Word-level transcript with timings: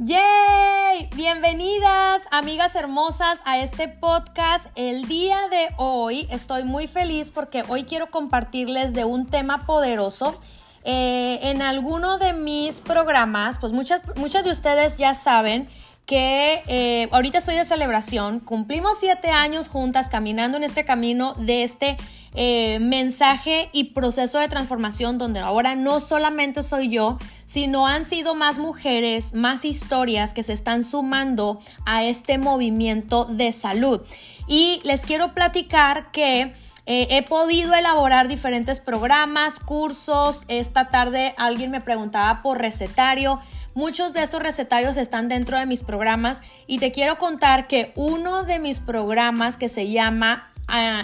¡Yay! 0.00 1.08
Bienvenidas, 1.14 2.22
amigas 2.32 2.74
hermosas, 2.74 3.40
a 3.44 3.60
este 3.60 3.86
podcast. 3.86 4.66
El 4.74 5.06
día 5.06 5.38
de 5.52 5.68
hoy 5.76 6.26
estoy 6.32 6.64
muy 6.64 6.88
feliz 6.88 7.30
porque 7.30 7.62
hoy 7.68 7.84
quiero 7.84 8.10
compartirles 8.10 8.92
de 8.92 9.04
un 9.04 9.28
tema 9.28 9.66
poderoso. 9.66 10.40
Eh, 10.82 11.38
en 11.42 11.62
alguno 11.62 12.18
de 12.18 12.32
mis 12.32 12.80
programas, 12.80 13.58
pues 13.58 13.72
muchas, 13.72 14.02
muchas 14.16 14.42
de 14.42 14.50
ustedes 14.50 14.96
ya 14.96 15.14
saben 15.14 15.68
que 16.06 16.64
eh, 16.66 17.08
ahorita 17.12 17.38
estoy 17.38 17.54
de 17.54 17.64
celebración, 17.64 18.40
cumplimos 18.40 18.98
siete 18.98 19.30
años 19.30 19.68
juntas 19.68 20.08
caminando 20.08 20.56
en 20.56 20.64
este 20.64 20.84
camino 20.84 21.34
de 21.34 21.62
este 21.62 21.96
eh, 22.34 22.78
mensaje 22.80 23.70
y 23.72 23.92
proceso 23.92 24.40
de 24.40 24.48
transformación 24.48 25.18
donde 25.18 25.40
ahora 25.40 25.76
no 25.76 26.00
solamente 26.00 26.62
soy 26.62 26.88
yo, 26.88 27.18
sino 27.46 27.86
han 27.86 28.04
sido 28.04 28.34
más 28.34 28.58
mujeres, 28.58 29.34
más 29.34 29.64
historias 29.64 30.34
que 30.34 30.42
se 30.42 30.52
están 30.52 30.82
sumando 30.82 31.60
a 31.86 32.04
este 32.04 32.38
movimiento 32.38 33.24
de 33.24 33.52
salud. 33.52 34.00
Y 34.48 34.80
les 34.84 35.06
quiero 35.06 35.34
platicar 35.34 36.10
que... 36.10 36.52
Eh, 36.86 37.16
he 37.16 37.22
podido 37.22 37.72
elaborar 37.72 38.28
diferentes 38.28 38.78
programas, 38.78 39.58
cursos. 39.58 40.44
Esta 40.48 40.90
tarde 40.90 41.34
alguien 41.38 41.70
me 41.70 41.80
preguntaba 41.80 42.42
por 42.42 42.58
recetario. 42.58 43.40
Muchos 43.74 44.12
de 44.12 44.22
estos 44.22 44.42
recetarios 44.42 44.96
están 44.98 45.28
dentro 45.28 45.58
de 45.58 45.64
mis 45.64 45.82
programas 45.82 46.42
y 46.66 46.78
te 46.78 46.92
quiero 46.92 47.18
contar 47.18 47.66
que 47.66 47.92
uno 47.96 48.44
de 48.44 48.58
mis 48.58 48.78
programas 48.78 49.56
que 49.56 49.68
se 49.68 49.90
llama 49.90 50.50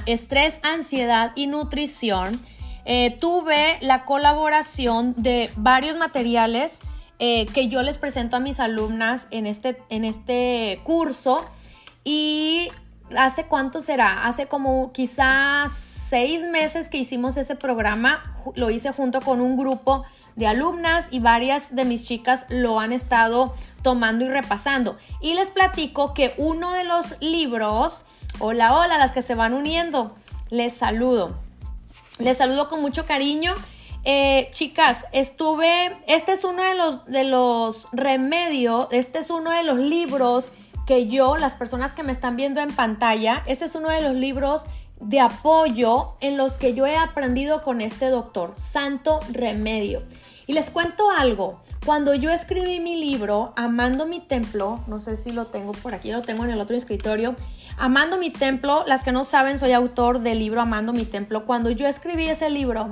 Estrés, 0.07 0.61
Ansiedad 0.63 1.33
y 1.35 1.47
Nutrición, 1.47 2.41
eh, 2.85 3.17
tuve 3.21 3.79
la 3.81 4.05
colaboración 4.05 5.15
de 5.17 5.51
varios 5.57 5.97
materiales 5.97 6.81
eh, 7.19 7.47
que 7.47 7.69
yo 7.69 7.83
les 7.83 7.99
presento 7.99 8.37
a 8.37 8.41
mis 8.41 8.61
alumnas 8.61 9.29
en 9.31 9.47
este, 9.47 9.77
en 9.91 10.05
este 10.05 10.81
curso 10.85 11.45
y 12.05 12.69
¿Hace 13.19 13.47
cuánto 13.47 13.81
será? 13.81 14.27
Hace 14.27 14.47
como 14.47 14.93
quizás 14.93 15.73
seis 15.73 16.45
meses 16.45 16.89
que 16.89 16.99
hicimos 16.99 17.37
ese 17.37 17.57
programa. 17.57 18.23
Lo 18.55 18.71
hice 18.71 18.93
junto 18.93 19.21
con 19.21 19.41
un 19.41 19.57
grupo 19.57 20.05
de 20.37 20.47
alumnas 20.47 21.09
y 21.11 21.19
varias 21.19 21.75
de 21.75 21.85
mis 21.85 22.05
chicas 22.05 22.47
lo 22.51 22.79
han 22.79 22.93
estado 22.93 23.53
tomando 23.83 24.25
y 24.25 24.29
repasando. 24.29 24.97
Y 25.21 25.35
les 25.35 25.51
platico 25.51 26.15
que 26.15 26.35
uno 26.37 26.73
de 26.73 26.85
los 26.85 27.21
libros, 27.21 28.05
hola, 28.41 28.77
hola, 28.77 28.99
las 28.99 29.13
que 29.13 29.23
se 29.23 29.35
van 29.35 29.55
uniendo, 29.55 30.17
les 30.49 30.73
saludo. 30.73 31.37
Les 32.19 32.39
saludo 32.39 32.69
con 32.69 32.81
mucho 32.81 33.07
cariño. 33.07 33.55
Eh, 34.05 34.49
chicas, 34.51 35.07
estuve, 35.13 35.97
este 36.07 36.33
es 36.33 36.45
uno 36.45 36.63
de 36.63 36.75
los, 36.75 37.05
de 37.07 37.25
los 37.25 37.87
remedios, 37.93 38.89
este 38.91 39.19
es 39.19 39.31
uno 39.31 39.51
de 39.51 39.63
los 39.63 39.79
libros 39.79 40.51
que 40.87 41.07
yo, 41.07 41.37
las 41.37 41.55
personas 41.55 41.93
que 41.93 42.03
me 42.03 42.13
están 42.13 42.37
viendo 42.37 42.61
en 42.61 42.75
pantalla, 42.75 43.45
este 43.47 43.67
es 43.67 43.75
uno 43.75 43.91
de 43.91 44.01
los 44.01 44.15
libros 44.15 44.65
de 45.01 45.21
apoyo 45.21 46.15
en 46.21 46.37
los 46.37 46.59
que 46.59 46.75
yo 46.75 46.87
he 46.87 46.97
aprendido 46.97 47.63
con 47.63 47.81
este 47.81 48.07
doctor, 48.07 48.55
Santo 48.57 49.21
Remedio. 49.31 50.03
Y 50.51 50.53
les 50.53 50.69
cuento 50.69 51.13
algo, 51.13 51.61
cuando 51.87 52.13
yo 52.13 52.29
escribí 52.33 52.81
mi 52.81 52.97
libro, 52.97 53.53
Amando 53.55 54.05
mi 54.05 54.19
templo, 54.19 54.83
no 54.89 55.01
sé 55.01 55.17
si 55.17 55.31
lo 55.31 55.47
tengo 55.47 55.71
por 55.71 55.95
aquí, 55.95 56.11
lo 56.11 56.23
tengo 56.23 56.43
en 56.43 56.51
el 56.51 56.61
otro 56.61 56.77
escritorio, 56.77 57.37
Amando 57.79 58.19
mi 58.19 58.31
templo, 58.31 58.83
las 58.85 59.05
que 59.05 59.13
no 59.13 59.23
saben, 59.23 59.59
soy 59.59 59.71
autor 59.71 60.23
del 60.23 60.41
libro 60.41 60.61
Amando 60.61 60.93
mi 60.93 61.05
templo, 61.05 61.47
cuando 61.47 61.71
yo 61.71 61.87
escribí 61.87 62.25
ese 62.25 62.51
libro 62.51 62.91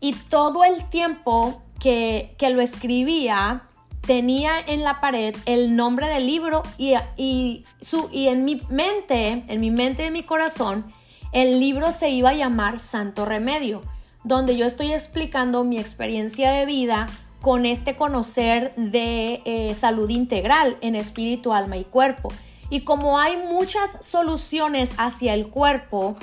y 0.00 0.14
todo 0.14 0.64
el 0.64 0.84
tiempo 0.88 1.62
que, 1.78 2.34
que 2.38 2.50
lo 2.50 2.60
escribía, 2.60 3.68
tenía 4.00 4.58
en 4.66 4.82
la 4.82 5.00
pared 5.00 5.36
el 5.44 5.76
nombre 5.76 6.08
del 6.08 6.26
libro 6.26 6.64
y, 6.76 6.94
y, 7.16 7.66
su, 7.80 8.08
y 8.10 8.26
en 8.26 8.44
mi 8.44 8.62
mente, 8.68 9.44
en 9.46 9.60
mi 9.60 9.70
mente 9.70 10.02
y 10.02 10.06
en 10.06 10.12
mi 10.12 10.24
corazón, 10.24 10.92
el 11.30 11.60
libro 11.60 11.92
se 11.92 12.10
iba 12.10 12.30
a 12.30 12.34
llamar 12.34 12.80
Santo 12.80 13.24
Remedio 13.24 13.80
donde 14.26 14.56
yo 14.56 14.66
estoy 14.66 14.92
explicando 14.92 15.62
mi 15.62 15.78
experiencia 15.78 16.50
de 16.50 16.66
vida 16.66 17.06
con 17.40 17.64
este 17.64 17.94
conocer 17.94 18.74
de 18.74 19.40
eh, 19.44 19.72
salud 19.74 20.10
integral 20.10 20.76
en 20.80 20.96
espíritu, 20.96 21.52
alma 21.52 21.76
y 21.76 21.84
cuerpo. 21.84 22.32
Y 22.68 22.80
como 22.80 23.20
hay 23.20 23.36
muchas 23.36 24.04
soluciones 24.04 24.94
hacia 24.98 25.32
el 25.32 25.46
cuerpo, 25.46 26.16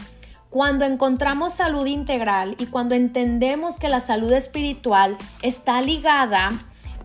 cuando 0.50 0.84
encontramos 0.84 1.54
salud 1.54 1.86
integral 1.86 2.56
y 2.60 2.66
cuando 2.66 2.94
entendemos 2.94 3.78
que 3.78 3.88
la 3.88 4.02
salud 4.02 4.34
espiritual 4.34 5.18
está 5.42 5.82
ligada 5.82 6.52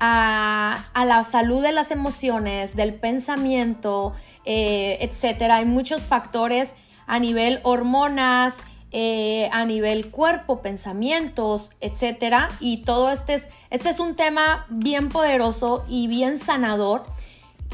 a, 0.00 0.80
la 0.96 1.22
salud 1.22 1.62
de 1.62 1.70
las 1.70 1.92
emociones, 1.92 2.74
del 2.74 2.94
pensamiento, 2.94 4.14
eh, 4.44 4.98
etcétera, 5.00 5.56
hay 5.56 5.64
muchos 5.64 6.06
factores 6.06 6.74
a 7.06 7.20
nivel 7.20 7.60
hormonas, 7.62 8.58
eh, 8.90 9.50
a 9.52 9.64
nivel 9.64 10.10
cuerpo, 10.10 10.62
pensamientos, 10.62 11.72
etcétera. 11.80 12.48
Y 12.60 12.78
todo 12.84 13.10
este 13.10 13.34
es, 13.34 13.48
este 13.70 13.90
es 13.90 14.00
un 14.00 14.16
tema 14.16 14.66
bien 14.68 15.08
poderoso 15.08 15.84
y 15.88 16.06
bien 16.08 16.38
sanador. 16.38 17.04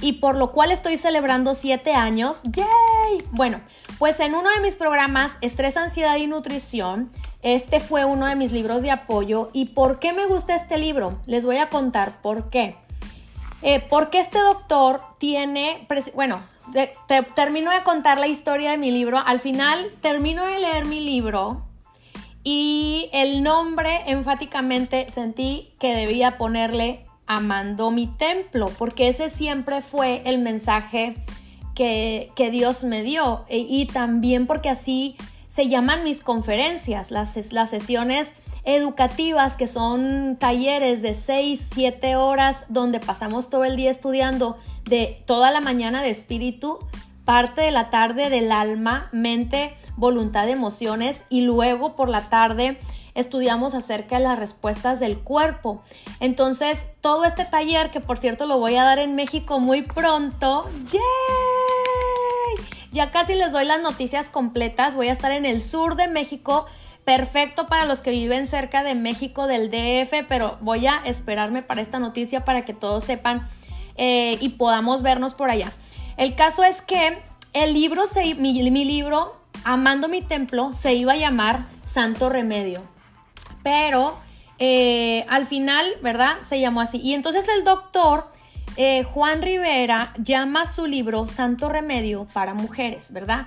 Y 0.00 0.14
por 0.14 0.36
lo 0.36 0.50
cual 0.50 0.70
estoy 0.72 0.97
celebrando 0.97 1.54
siete 1.54 1.92
años. 1.94 2.41
¡Yay! 2.42 3.25
Bueno, 3.30 3.60
pues 3.98 4.19
en 4.20 4.34
uno 4.34 4.50
de 4.50 4.60
mis 4.60 4.76
programas, 4.76 5.38
Estrés, 5.41 5.76
Ansiedad 5.76 6.16
y 6.16 6.26
Nutrición, 6.26 7.10
este 7.42 7.78
fue 7.78 8.04
uno 8.04 8.26
de 8.26 8.36
mis 8.36 8.52
libros 8.52 8.82
de 8.82 8.91
apoyo. 8.91 9.50
¿Y 9.52 9.66
por 9.66 10.00
qué 10.00 10.12
me 10.12 10.26
gusta 10.26 10.54
este 10.54 10.78
libro? 10.78 11.20
Les 11.26 11.46
voy 11.46 11.58
a 11.58 11.69
contar 11.69 12.20
por 12.22 12.50
qué. 12.50 12.76
Eh, 13.62 13.86
porque 13.88 14.19
este 14.19 14.38
doctor 14.38 15.00
tiene, 15.19 15.86
bueno, 16.14 16.42
te, 16.72 16.92
termino 17.34 17.70
de 17.70 17.82
contar 17.82 18.19
la 18.19 18.26
historia 18.26 18.70
de 18.72 18.78
mi 18.78 18.91
libro. 18.91 19.19
Al 19.19 19.41
final 19.41 19.91
termino 20.00 20.44
de 20.44 20.58
leer 20.58 20.84
mi 20.86 21.00
libro 21.00 21.66
y 22.42 23.08
el 23.12 23.42
nombre 23.42 24.02
enfáticamente 24.06 25.08
sentí 25.10 25.72
que 25.78 25.94
debía 25.94 26.38
ponerle 26.38 27.04
Amando 27.26 27.91
mi 27.91 28.06
templo, 28.06 28.70
porque 28.76 29.08
ese 29.08 29.30
siempre 29.30 29.80
fue 29.80 30.20
el 30.26 30.38
mensaje 30.41 31.14
que, 31.75 32.30
que 32.36 32.50
Dios 32.50 32.84
me 32.84 33.02
dio. 33.02 33.46
E, 33.48 33.64
y 33.66 33.86
también 33.86 34.46
porque 34.46 34.69
así 34.69 35.16
se 35.48 35.69
llaman 35.69 36.04
mis 36.04 36.20
conferencias, 36.20 37.10
las, 37.10 37.52
las 37.52 37.70
sesiones 37.70 38.34
educativas 38.64 39.56
que 39.56 39.69
son 39.69 40.36
talleres 40.38 41.02
de 41.02 41.14
6, 41.14 41.70
7 41.72 42.16
horas 42.16 42.64
donde 42.69 43.00
pasamos 43.00 43.50
todo 43.50 43.64
el 43.64 43.76
día 43.76 43.91
estudiando 43.91 44.58
de 44.84 45.22
toda 45.26 45.50
la 45.50 45.60
mañana 45.60 46.02
de 46.02 46.10
espíritu, 46.10 46.78
parte 47.25 47.62
de 47.62 47.70
la 47.70 47.91
tarde 47.91 48.30
del 48.30 48.52
alma, 48.52 49.08
mente, 49.12 49.75
voluntad, 49.97 50.48
emociones 50.48 51.25
y 51.28 51.42
luego 51.42 51.97
por 51.97 52.08
la 52.08 52.28
tarde 52.28 52.78
estudiamos 53.14 53.75
acerca 53.75 54.16
de 54.16 54.25
las 54.25 54.38
respuestas 54.38 54.98
del 54.98 55.19
cuerpo. 55.19 55.82
Entonces, 56.20 56.86
todo 57.00 57.25
este 57.25 57.44
taller, 57.44 57.91
que 57.91 58.00
por 58.00 58.19
cierto 58.19 58.46
lo 58.46 58.58
voy 58.58 58.76
a 58.76 58.84
dar 58.84 58.98
en 58.98 59.14
México 59.14 59.60
muy 59.60 59.82
pronto. 59.82 60.69
Ya 62.92 63.10
casi 63.10 63.34
les 63.34 63.52
doy 63.52 63.64
las 63.64 63.81
noticias 63.81 64.28
completas, 64.28 64.94
voy 64.94 65.08
a 65.08 65.12
estar 65.12 65.32
en 65.32 65.46
el 65.46 65.60
sur 65.60 65.96
de 65.96 66.08
México 66.08 66.66
perfecto 67.04 67.66
para 67.66 67.84
los 67.84 68.00
que 68.00 68.10
viven 68.10 68.47
cerca 68.47 68.82
de 68.82 68.94
México 68.94 69.47
del 69.47 69.70
DF, 69.70 70.26
pero 70.28 70.56
voy 70.60 70.87
a 70.87 71.03
esperarme 71.04 71.62
para 71.62 71.81
esta 71.81 71.98
noticia 71.98 72.44
para 72.44 72.65
que 72.65 72.72
todos 72.72 73.04
sepan 73.04 73.47
eh, 73.97 74.38
y 74.41 74.50
podamos 74.50 75.03
vernos 75.03 75.34
por 75.34 75.50
allá. 75.50 75.70
El 76.16 76.34
caso 76.34 76.64
es 76.64 76.81
que 76.81 77.19
el 77.53 77.75
libro, 77.75 78.06
se, 78.06 78.34
mi, 78.34 78.84
libro, 78.84 79.37
Amando 79.64 80.09
mi 80.09 80.20
templo, 80.20 80.72
se 80.72 80.94
iba 80.94 81.12
a 81.12 81.16
llamar 81.16 81.64
Santo 81.84 82.28
Remedio, 82.28 82.82
pero 83.62 84.19
eh, 84.58 85.25
al 85.28 85.46
final, 85.46 85.87
¿verdad? 86.02 86.37
Se 86.43 86.61
llamó 86.61 86.82
así. 86.82 87.00
Y 87.00 87.14
entonces 87.14 87.46
el 87.49 87.64
doctor 87.64 88.31
eh, 88.76 89.05
Juan 89.05 89.40
Rivera 89.40 90.12
llama 90.19 90.67
su 90.67 90.87
libro 90.87 91.26
Santo 91.26 91.69
Remedio 91.69 92.26
para 92.32 92.52
mujeres, 92.52 93.12
¿verdad? 93.12 93.46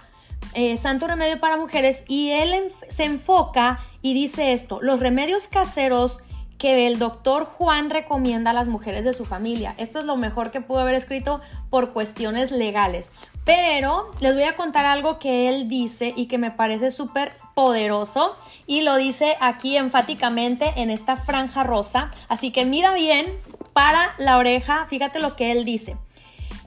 Eh, 0.53 0.77
Santo 0.77 1.07
Remedio 1.07 1.39
para 1.39 1.57
Mujeres 1.57 2.03
y 2.07 2.31
él 2.31 2.53
se 2.87 3.05
enfoca 3.05 3.79
y 4.01 4.13
dice 4.13 4.53
esto, 4.53 4.79
los 4.81 4.99
remedios 4.99 5.47
caseros 5.47 6.21
que 6.57 6.87
el 6.87 6.97
doctor 6.97 7.45
Juan 7.45 7.89
recomienda 7.89 8.51
a 8.51 8.53
las 8.53 8.67
mujeres 8.67 9.05
de 9.05 9.13
su 9.13 9.25
familia. 9.25 9.75
Esto 9.77 9.99
es 9.99 10.05
lo 10.05 10.15
mejor 10.15 10.51
que 10.51 10.61
pudo 10.61 10.79
haber 10.79 10.95
escrito 10.95 11.41
por 11.69 11.93
cuestiones 11.93 12.51
legales. 12.51 13.11
Pero 13.45 14.11
les 14.19 14.33
voy 14.33 14.43
a 14.43 14.55
contar 14.55 14.85
algo 14.85 15.19
que 15.19 15.47
él 15.47 15.69
dice 15.69 16.13
y 16.15 16.25
que 16.25 16.37
me 16.37 16.51
parece 16.51 16.91
súper 16.91 17.35
poderoso 17.53 18.35
y 18.65 18.81
lo 18.81 18.97
dice 18.97 19.37
aquí 19.39 19.77
enfáticamente 19.77 20.73
en 20.77 20.89
esta 20.89 21.15
franja 21.15 21.63
rosa. 21.63 22.11
Así 22.27 22.51
que 22.51 22.65
mira 22.65 22.93
bien 22.93 23.27
para 23.73 24.15
la 24.17 24.37
oreja, 24.37 24.87
fíjate 24.89 25.19
lo 25.19 25.35
que 25.35 25.51
él 25.51 25.63
dice. 25.63 25.95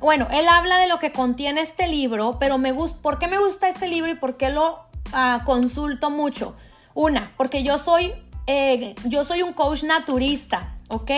Bueno, 0.01 0.29
él 0.33 0.49
habla 0.49 0.79
de 0.79 0.89
lo 0.89 0.99
que 0.99 1.13
contiene 1.13 1.61
este 1.61 1.87
libro, 1.87 2.39
pero 2.41 2.57
me 2.57 2.73
gusta, 2.73 3.03
¿por 3.03 3.19
qué 3.19 3.29
me 3.29 3.39
gusta 3.39 3.69
este 3.69 3.87
libro 3.87 4.11
y 4.11 4.15
por 4.15 4.39
qué 4.39 4.49
lo 4.49 4.87
ah, 5.13 5.43
consulto 5.45 6.09
mucho? 6.09 6.57
Una, 6.95 7.33
porque 7.37 7.63
yo 7.63 7.77
soy, 7.77 8.15
eh, 8.47 8.95
yo 9.05 9.25
soy 9.25 9.43
un 9.43 9.53
coach 9.53 9.83
naturista, 9.83 10.75
¿ok? 10.89 11.11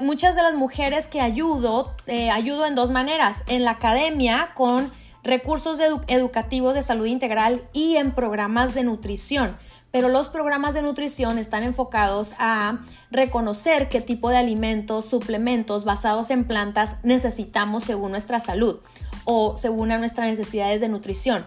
muchas 0.00 0.36
de 0.36 0.42
las 0.42 0.54
mujeres 0.54 1.08
que 1.08 1.20
ayudo, 1.20 1.94
eh, 2.06 2.30
ayudo 2.30 2.66
en 2.66 2.76
dos 2.76 2.90
maneras, 2.90 3.42
en 3.48 3.64
la 3.64 3.72
academia 3.72 4.50
con 4.54 4.92
recursos 5.24 5.78
educativos 6.06 6.74
de 6.74 6.82
salud 6.82 7.06
integral 7.06 7.64
y 7.72 7.96
en 7.96 8.12
programas 8.12 8.74
de 8.74 8.84
nutrición. 8.84 9.56
Pero 9.90 10.08
los 10.08 10.28
programas 10.28 10.74
de 10.74 10.82
nutrición 10.82 11.38
están 11.38 11.62
enfocados 11.62 12.34
a 12.38 12.80
reconocer 13.10 13.88
qué 13.88 14.00
tipo 14.00 14.28
de 14.28 14.36
alimentos, 14.36 15.06
suplementos 15.06 15.84
basados 15.84 16.30
en 16.30 16.44
plantas 16.44 16.96
necesitamos 17.02 17.84
según 17.84 18.10
nuestra 18.10 18.40
salud 18.40 18.80
o 19.24 19.56
según 19.56 19.88
nuestras 19.88 20.28
necesidades 20.28 20.80
de 20.80 20.88
nutrición. 20.88 21.46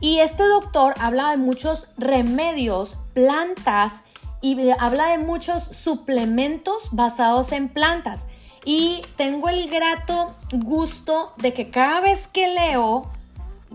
Y 0.00 0.20
este 0.20 0.44
doctor 0.44 0.94
habla 0.98 1.30
de 1.30 1.36
muchos 1.36 1.88
remedios, 1.98 2.96
plantas 3.12 4.02
y 4.40 4.70
habla 4.78 5.08
de 5.08 5.18
muchos 5.18 5.64
suplementos 5.64 6.88
basados 6.92 7.52
en 7.52 7.68
plantas. 7.68 8.28
Y 8.64 9.02
tengo 9.16 9.48
el 9.48 9.68
grato 9.70 10.34
gusto 10.52 11.32
de 11.36 11.52
que 11.52 11.70
cada 11.70 12.00
vez 12.00 12.26
que 12.26 12.48
leo 12.48 13.10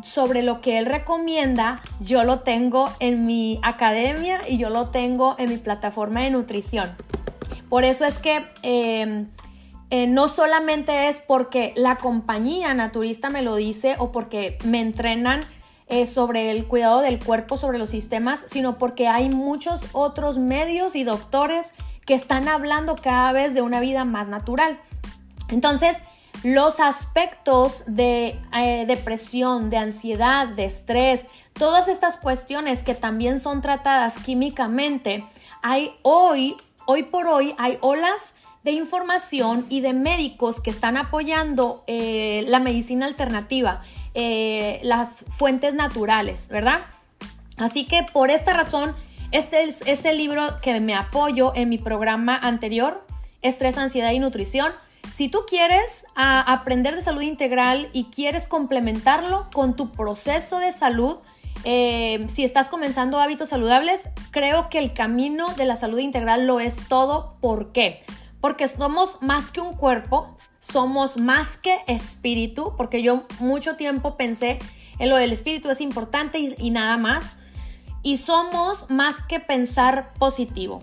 sobre 0.04 0.44
lo 0.44 0.62
que 0.62 0.78
él 0.78 0.86
recomienda, 0.86 1.82
yo 2.00 2.24
lo 2.24 2.40
tengo 2.40 2.90
en 3.00 3.26
mi 3.26 3.60
academia 3.64 4.42
y 4.48 4.58
yo 4.58 4.70
lo 4.70 4.90
tengo 4.90 5.36
en 5.38 5.50
mi 5.50 5.58
plataforma 5.58 6.22
de 6.22 6.30
nutrición. 6.30 6.90
Por 7.70 7.84
eso 7.84 8.06
es 8.06 8.20
que 8.20 8.46
em, 8.62 9.28
eh, 9.90 10.08
no 10.08 10.28
solamente 10.28 11.08
es 11.08 11.20
porque 11.20 11.74
la 11.76 11.98
compañía 11.98 12.74
naturista 12.74 13.30
me 13.30 13.42
lo 13.42 13.56
dice 13.56 13.96
o 13.98 14.12
porque 14.12 14.58
me 14.64 14.82
entrenan 14.82 15.46
eh, 15.88 16.06
sobre 16.06 16.52
el 16.52 16.68
cuidado 16.68 17.02
del 17.02 17.24
cuerpo, 17.24 17.58
sobre 17.58 17.78
los 17.78 17.92
sistemas, 17.92 18.44
sino 18.48 18.78
porque 18.78 19.08
hay 19.08 19.30
muchos 19.30 19.86
otros 19.92 20.38
medios 20.38 20.96
y 20.96 21.04
doctores 21.04 21.74
que 22.06 22.16
están 22.16 22.48
hablando 22.48 22.96
cada 22.96 23.32
vez 23.32 23.54
de 23.54 23.62
una 23.62 23.80
vida 23.80 24.06
más 24.06 24.28
natural. 24.28 24.80
Entonces, 25.50 26.04
los 26.46 26.80
aspectos 26.80 27.84
de 27.88 28.40
eh, 28.56 28.86
depresión, 28.86 29.72
de 29.72 29.78
ansiedad, 29.78 30.48
de 30.48 30.66
estrés, 30.66 31.26
todas 31.54 31.88
estas 31.88 32.18
cuestiones 32.18 32.84
que 32.84 32.94
también 32.94 33.40
son 33.40 33.64
tratadas 33.64 34.20
químicamente, 34.20 35.26
hay 35.64 35.96
hoy, 36.04 36.56
hoy 36.86 37.02
por 37.02 37.26
hoy, 37.26 37.56
hay 37.58 37.80
olas 37.82 38.36
de 38.64 38.74
información 38.74 39.66
y 39.70 39.82
de 39.82 39.94
médicos 39.94 40.62
que 40.62 40.70
están 40.70 40.98
apoyando 40.98 41.84
eh, 41.88 42.46
la 42.48 42.60
medicina 42.60 43.08
alternativa 43.08 43.82
eh, 44.14 44.80
las 44.84 45.26
fuentes 45.28 45.74
naturales, 45.74 46.48
¿verdad? 46.50 46.82
Así 47.58 47.88
que 47.88 48.06
por 48.14 48.30
esta 48.30 48.54
razón, 48.54 48.96
este 49.32 49.64
es, 49.64 50.06
el 50.06 50.18
libro 50.18 50.62
que 50.62 50.80
me 50.80 50.94
apoyo 50.94 51.54
en 51.56 51.70
mi 51.70 51.80
programa 51.80 52.38
anterior, 52.38 53.04
Estrés, 53.42 53.78
Ansiedad 53.80 54.12
y 54.12 54.20
Nutrición. 54.20 54.72
Si 55.12 55.30
tú 55.30 55.40
quieres 55.48 56.06
aprender 56.16 56.96
de 56.96 57.02
salud 57.02 57.22
integral 57.22 57.90
y 57.94 58.06
quieres 58.06 58.46
complementarlo 58.46 59.48
con 59.54 59.76
tu 59.76 59.92
proceso 59.92 60.60
de 60.60 60.72
salud, 60.72 61.18
eh, 61.64 62.26
si 62.28 62.44
estás 62.44 62.68
comenzando 62.68 63.20
hábitos 63.20 63.50
saludables, 63.50 64.10
creo 64.32 64.70
que 64.70 64.78
el 64.78 64.94
camino 64.94 65.48
de 65.56 65.66
la 65.66 65.76
salud 65.76 66.00
integral 66.00 66.46
lo 66.46 66.60
es 66.60 66.88
todo. 66.88 67.38
¿Por 67.42 67.72
qué? 67.72 68.04
Porque 68.40 68.68
somos 68.68 69.22
más 69.22 69.52
que 69.52 69.62
un 69.62 69.74
cuerpo, 69.74 70.36
somos 70.60 71.18
más 71.18 71.58
que 71.58 71.80
espíritu, 71.88 72.76
porque 72.78 73.02
yo 73.02 73.24
mucho 73.40 73.76
tiempo 73.76 74.18
pensé 74.18 74.60
en 75.00 75.10
lo 75.10 75.18
del 75.18 75.32
espíritu 75.32 75.70
es 75.70 75.82
importante 75.82 76.40
y, 76.58 76.70
nada 76.70 76.98
más. 76.98 77.38
Y 78.04 78.18
somos 78.18 78.90
más 78.90 79.24
que 79.24 79.40
pensar 79.40 80.14
positivo. 80.20 80.82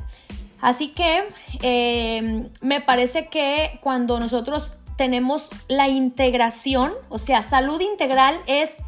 Así 0.63 0.89
que 0.89 1.25
em, 1.61 2.49
me 2.63 2.81
parece 2.81 3.27
que 3.27 3.79
cuando 3.83 4.19
nosotros 4.19 4.73
tenemos 4.97 5.51
la 5.69 5.89
integración, 5.89 6.93
o 7.09 7.19
sea, 7.19 7.43
salud 7.43 7.81
integral 7.81 8.41
es 8.47 8.79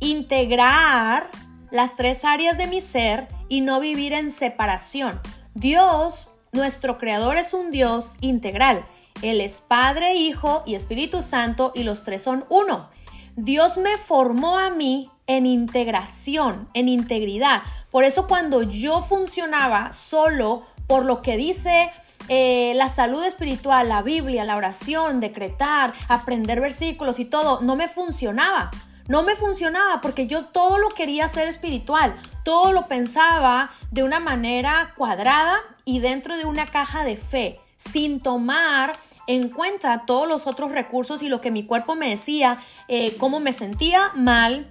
integrar 0.00 1.30
las 1.70 1.96
tres 1.96 2.24
áreas 2.24 2.58
de 2.58 2.66
mi 2.66 2.80
ser 2.80 3.28
y 3.48 3.60
no 3.60 3.78
vivir 3.78 4.12
en 4.12 4.32
separación. 4.32 5.20
Dios, 5.54 6.32
nuestro 6.50 6.98
creador, 6.98 7.36
es 7.36 7.54
un 7.54 7.70
Dios 7.70 8.16
integral. 8.20 8.84
Él 9.22 9.40
es 9.40 9.60
Padre, 9.60 10.16
Hijo 10.16 10.64
y 10.66 10.74
Espíritu 10.74 11.22
Santo 11.22 11.70
y 11.74 11.84
los 11.84 12.02
tres 12.02 12.22
son 12.22 12.44
uno. 12.48 12.90
Dios 13.36 13.76
me 13.78 13.96
formó 13.96 14.58
a 14.58 14.70
mí 14.70 15.08
en 15.26 15.46
integración, 15.46 16.68
en 16.74 16.88
integridad. 16.88 17.62
Por 17.90 18.04
eso 18.04 18.26
cuando 18.26 18.62
yo 18.62 19.02
funcionaba 19.02 19.92
solo 19.92 20.62
por 20.92 21.06
lo 21.06 21.22
que 21.22 21.38
dice 21.38 21.90
eh, 22.28 22.74
la 22.76 22.90
salud 22.90 23.24
espiritual, 23.24 23.88
la 23.88 24.02
Biblia, 24.02 24.44
la 24.44 24.56
oración, 24.56 25.20
decretar, 25.20 25.94
aprender 26.06 26.60
versículos 26.60 27.18
y 27.18 27.24
todo, 27.24 27.62
no 27.62 27.76
me 27.76 27.88
funcionaba. 27.88 28.70
No 29.08 29.22
me 29.22 29.34
funcionaba 29.34 30.02
porque 30.02 30.26
yo 30.26 30.48
todo 30.48 30.76
lo 30.76 30.90
quería 30.90 31.24
hacer 31.24 31.48
espiritual, 31.48 32.14
todo 32.44 32.74
lo 32.74 32.88
pensaba 32.88 33.70
de 33.90 34.02
una 34.02 34.20
manera 34.20 34.92
cuadrada 34.94 35.60
y 35.86 36.00
dentro 36.00 36.36
de 36.36 36.44
una 36.44 36.66
caja 36.66 37.04
de 37.04 37.16
fe 37.16 37.58
sin 37.78 38.20
tomar 38.20 38.98
en 39.26 39.48
cuenta 39.48 40.02
todos 40.06 40.28
los 40.28 40.46
otros 40.46 40.72
recursos 40.72 41.22
y 41.22 41.30
lo 41.30 41.40
que 41.40 41.50
mi 41.50 41.64
cuerpo 41.64 41.94
me 41.94 42.10
decía, 42.10 42.58
eh, 42.88 43.16
cómo 43.16 43.40
me 43.40 43.54
sentía 43.54 44.12
mal, 44.14 44.68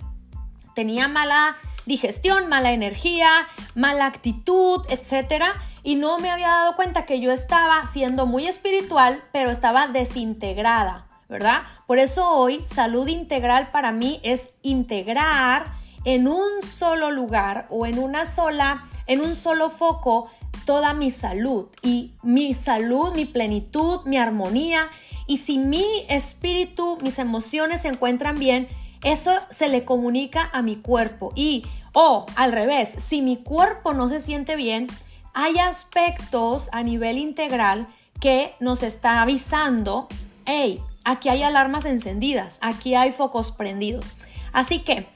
tenía 0.75 1.07
mala 1.07 1.57
digestión, 1.88 2.47
mala 2.47 2.73
energía, 2.73 3.47
mala 3.73 4.06
actitud, 4.06 4.85
etcétera, 4.88 5.56
y 5.83 5.95
no 5.95 6.19
me 6.19 6.30
había 6.30 6.48
dado 6.48 6.75
cuenta 6.75 7.06
que 7.06 7.19
yo 7.19 7.31
estaba 7.31 7.86
siendo 7.86 8.25
muy 8.25 8.48
espiritual, 8.48 9.24
pero 9.31 9.50
estaba 9.50 9.88
desintegrada, 9.88 11.07
¿verdad? 11.30 11.63
Por 11.88 12.00
eso 12.00 12.30
hoy 12.30 12.62
salud 12.66 13.07
integral 13.07 13.69
para 13.72 13.92
mí 13.92 14.19
es 14.24 14.50
integrar 14.62 15.74
en 16.06 16.28
un 16.28 16.62
solo 16.63 17.12
lugar 17.12 17.68
o 17.69 17.86
en 17.86 18.00
una 18.00 18.25
sola, 18.25 18.86
en 19.07 19.22
un 19.22 19.36
solo 19.36 19.69
foco 19.69 20.30
toda 20.66 20.94
mi 20.94 21.12
salud 21.12 21.68
y 21.81 22.13
mi 22.22 22.54
salud, 22.54 23.13
mi 23.16 23.25
plenitud, 23.25 24.01
mi 24.06 24.18
armonía. 24.18 24.89
Y 25.28 25.38
si 25.38 25.57
mi 25.57 25.86
espíritu, 26.10 26.98
mis 27.01 27.19
emociones 27.19 27.81
se 27.81 27.88
encuentran 27.88 28.38
bien, 28.38 28.68
eso 29.04 29.31
se 29.50 29.68
le 29.68 29.86
comunica 29.86 30.50
a 30.54 30.62
mi 30.62 30.75
cuerpo. 30.75 31.31
Y, 31.36 31.66
o 31.94 32.25
al 32.36 32.51
revés, 32.51 32.89
si 32.89 33.22
mi 33.22 33.38
cuerpo 33.38 33.94
no 33.94 34.10
se 34.10 34.19
siente 34.19 34.56
bien, 34.56 34.88
hay 35.33 35.60
aspectos 35.60 36.69
a 36.71 36.83
nivel 36.83 37.18
integral 37.18 37.88
que 38.19 38.56
nos 38.59 38.83
está 38.83 39.21
avisando, 39.21 40.07
hey, 40.45 40.81
aquí 41.04 41.30
hay 41.30 41.44
alarmas 41.44 41.85
encendidas, 41.85 42.59
aquí 42.61 42.95
hay 42.95 43.11
focos 43.11 43.52
prendidos. 43.52 44.06
Así 44.54 44.80
que 44.80 45.07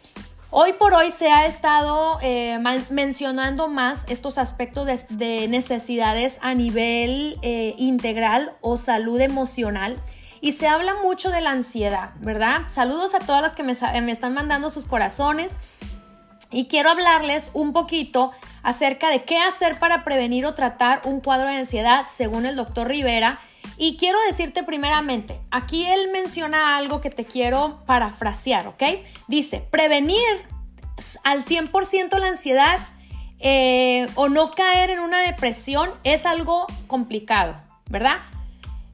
Hoy 0.57 0.71
por 0.71 0.93
hoy 0.93 1.11
se 1.11 1.27
ha 1.27 1.45
estado 1.47 2.17
eh, 2.21 2.57
mencionando 2.89 3.67
más 3.67 4.05
estos 4.07 4.37
aspectos 4.37 4.87
de, 5.09 5.49
necesidades 5.49 6.39
a 6.41 6.53
nivel 6.53 7.37
eh, 7.41 7.75
integral 7.77 8.53
o 8.61 8.77
salud 8.77 9.19
emocional. 9.19 9.97
Y 10.39 10.53
se 10.53 10.69
habla 10.69 10.95
mucho 11.03 11.29
de 11.29 11.41
la 11.41 11.51
ansiedad, 11.51 12.11
¿verdad? 12.21 12.69
Saludos 12.69 13.15
a 13.15 13.19
todas 13.19 13.41
las 13.41 13.53
que 13.53 13.63
me, 13.63 13.73
me 14.01 14.13
están 14.13 14.33
mandando 14.33 14.69
sus 14.69 14.85
corazones. 14.85 15.59
Y 16.51 16.67
quiero 16.67 16.89
hablarles 16.89 17.51
un 17.53 17.73
poquito 17.73 18.31
acerca 18.65 19.09
de 19.09 19.23
qué 19.23 19.37
hacer 19.37 19.77
para 19.77 20.03
prevenir 20.03 20.45
o 20.47 20.55
tratar 20.55 21.01
un 21.05 21.21
cuadro 21.21 21.47
de 21.47 21.57
ansiedad 21.57 22.03
según 22.03 22.47
el 22.47 22.55
doctor 22.55 22.87
Rivera. 22.87 23.39
Y 23.77 23.95
quiero 23.95 24.17
decirte 24.25 24.63
primeramente, 24.63 25.39
aquí 25.51 25.85
él 25.85 26.09
menciona 26.11 26.75
algo 26.75 26.99
que 26.99 27.11
te 27.11 27.25
quiero 27.25 27.83
parafrasear, 27.85 28.67
¿ok? 28.67 28.83
Dice, 29.27 29.63
prevenir 29.69 30.19
al 31.23 31.43
100% 31.43 32.17
la 32.17 32.27
ansiedad 32.27 32.79
eh, 33.39 34.07
o 34.15 34.29
no 34.29 34.49
caer 34.51 34.89
en 34.89 34.99
una 34.99 35.21
depresión 35.21 35.91
es 36.03 36.25
algo 36.25 36.65
complicado, 36.87 37.57
¿verdad? 37.87 38.17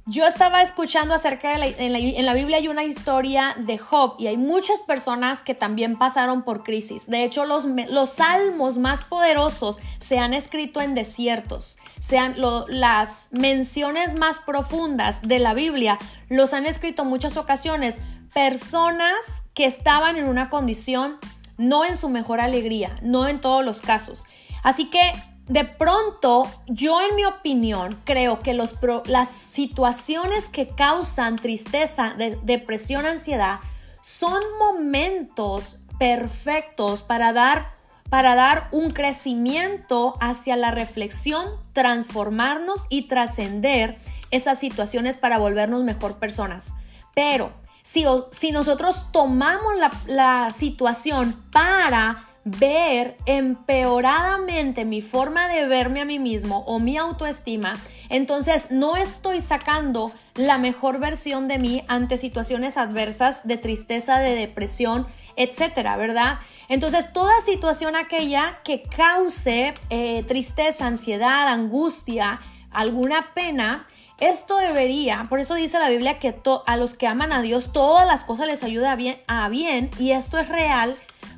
Yo 0.08 0.26
estaba 0.26 0.64
escuchando 0.64 1.14
acerca 1.14 1.52
de 1.52 1.58
la, 1.60 1.68
en, 1.68 2.26
la, 2.26 2.34
Biblia 2.34 2.58
hay 2.58 2.68
una 2.68 2.84
historia 2.84 3.56
de 3.60 3.78
Job 3.78 4.16
y 4.18 4.28
hay 4.28 4.36
muchas 4.36 4.82
personas 4.82 5.44
que 5.44 5.54
también 5.54 5.96
pasaron 5.98 6.42
por 6.42 6.64
crisis. 6.64 7.06
De 7.08 7.24
hecho, 7.24 7.46
los, 7.46 7.66
los 7.66 8.10
salmos 8.10 8.80
más 8.80 9.04
poderosos 9.04 9.80
se 10.00 10.18
han 10.18 10.34
escrito 10.34 10.82
en 10.82 10.96
desiertos. 10.96 11.78
Sean 12.00 12.36
las 12.68 13.30
menciones 13.32 14.16
más 14.16 14.40
profundas 14.40 15.22
de 15.22 15.38
la 15.38 15.54
Biblia 15.54 16.00
los 16.30 16.54
han 16.54 16.66
escrito 16.66 17.04
en 17.04 17.10
muchas 17.10 17.38
ocasiones 17.38 18.00
personas 18.34 19.44
que 19.54 19.66
estaban 19.66 20.18
en 20.18 20.26
una 20.26 20.50
condición 20.50 21.20
no 21.58 21.86
en 21.86 21.96
su 21.96 22.10
mejor 22.10 22.42
alegría, 22.42 22.98
no 23.04 23.28
en 23.28 23.40
todos 23.40 23.64
los 23.64 23.82
casos. 23.82 24.24
Así 24.64 24.90
que 24.90 25.14
de 25.48 25.66
pronto, 25.66 26.50
yo 26.68 27.02
en 27.02 27.16
mi 27.16 27.26
opinión 27.26 28.00
creo 28.06 28.42
que 28.42 28.54
los 28.54 28.76
las 29.06 29.30
situaciones 29.30 30.48
que 30.50 30.68
causan 30.70 31.36
tristeza, 31.36 32.16
depresión, 32.44 33.06
ansiedad, 33.06 33.60
son 34.02 34.42
momentos 34.60 35.78
perfectos 36.00 37.04
para 37.04 37.34
dar, 37.34 37.74
para 38.10 38.36
dar 38.36 38.70
un 38.72 38.92
crecimiento 38.92 40.16
hacia 40.20 40.56
la 40.56 40.72
reflexión, 40.72 41.48
transformarnos 41.74 42.88
y 42.90 43.04
trascender 43.04 43.98
esas 44.32 44.60
situaciones 44.60 45.18
para 45.18 45.38
volvernos 45.38 45.84
mejor 45.84 46.18
personas. 46.18 46.74
Pero 47.14 47.52
si, 47.84 48.06
si 48.32 48.52
nosotros 48.52 49.08
tomamos 49.12 49.76
la, 49.78 49.92
la 50.08 50.52
situación 50.52 51.36
para 51.52 52.31
ver 52.44 53.18
empeoradamente 53.26 54.84
mi 54.84 55.02
forma 55.02 55.48
de 55.48 55.68
verme 55.68 56.02
a 56.02 56.06
mí 56.06 56.20
mismo 56.20 56.64
o 56.66 56.80
mi 56.80 56.98
autoestima, 56.98 57.74
entonces 58.10 58.72
no 58.72 58.98
estoy 58.98 59.42
sacando 59.42 60.12
la 60.36 60.58
mejor 60.58 61.00
versión 61.00 61.48
de 61.48 61.60
mí 61.60 61.84
ante 61.88 62.18
situaciones 62.18 62.78
adversas 62.78 63.48
de 63.48 63.58
tristeza, 63.58 64.20
de 64.20 64.36
depresión, 64.36 65.08
etcétera, 65.36 65.98
¿verdad? 65.98 66.40
Entonces, 66.68 67.12
toda 67.14 67.40
situación 67.42 67.96
aquella 67.96 68.60
que 68.64 68.84
cause 68.84 69.74
eh, 69.90 70.24
tristeza, 70.24 70.88
ansiedad, 70.88 71.48
angustia, 71.48 72.40
alguna 72.72 73.34
pena, 73.34 73.88
esto 74.20 74.58
debería, 74.58 75.26
por 75.30 75.40
eso 75.40 75.56
dice 75.56 75.80
la 75.80 75.90
Biblia 75.90 76.20
que 76.20 76.36
a 76.68 76.78
los 76.78 76.94
que 76.94 77.08
aman 77.08 77.34
a 77.34 77.42
Dios 77.42 77.74
todas 77.74 78.06
las 78.08 78.24
cosas 78.24 78.48
les 78.48 78.64
ayuda 78.64 78.96
bien, 78.96 79.20
a 79.28 79.50
bien 79.50 79.90
y 79.98 80.12
esto 80.12 80.38
es 80.38 80.48
real 80.48 80.96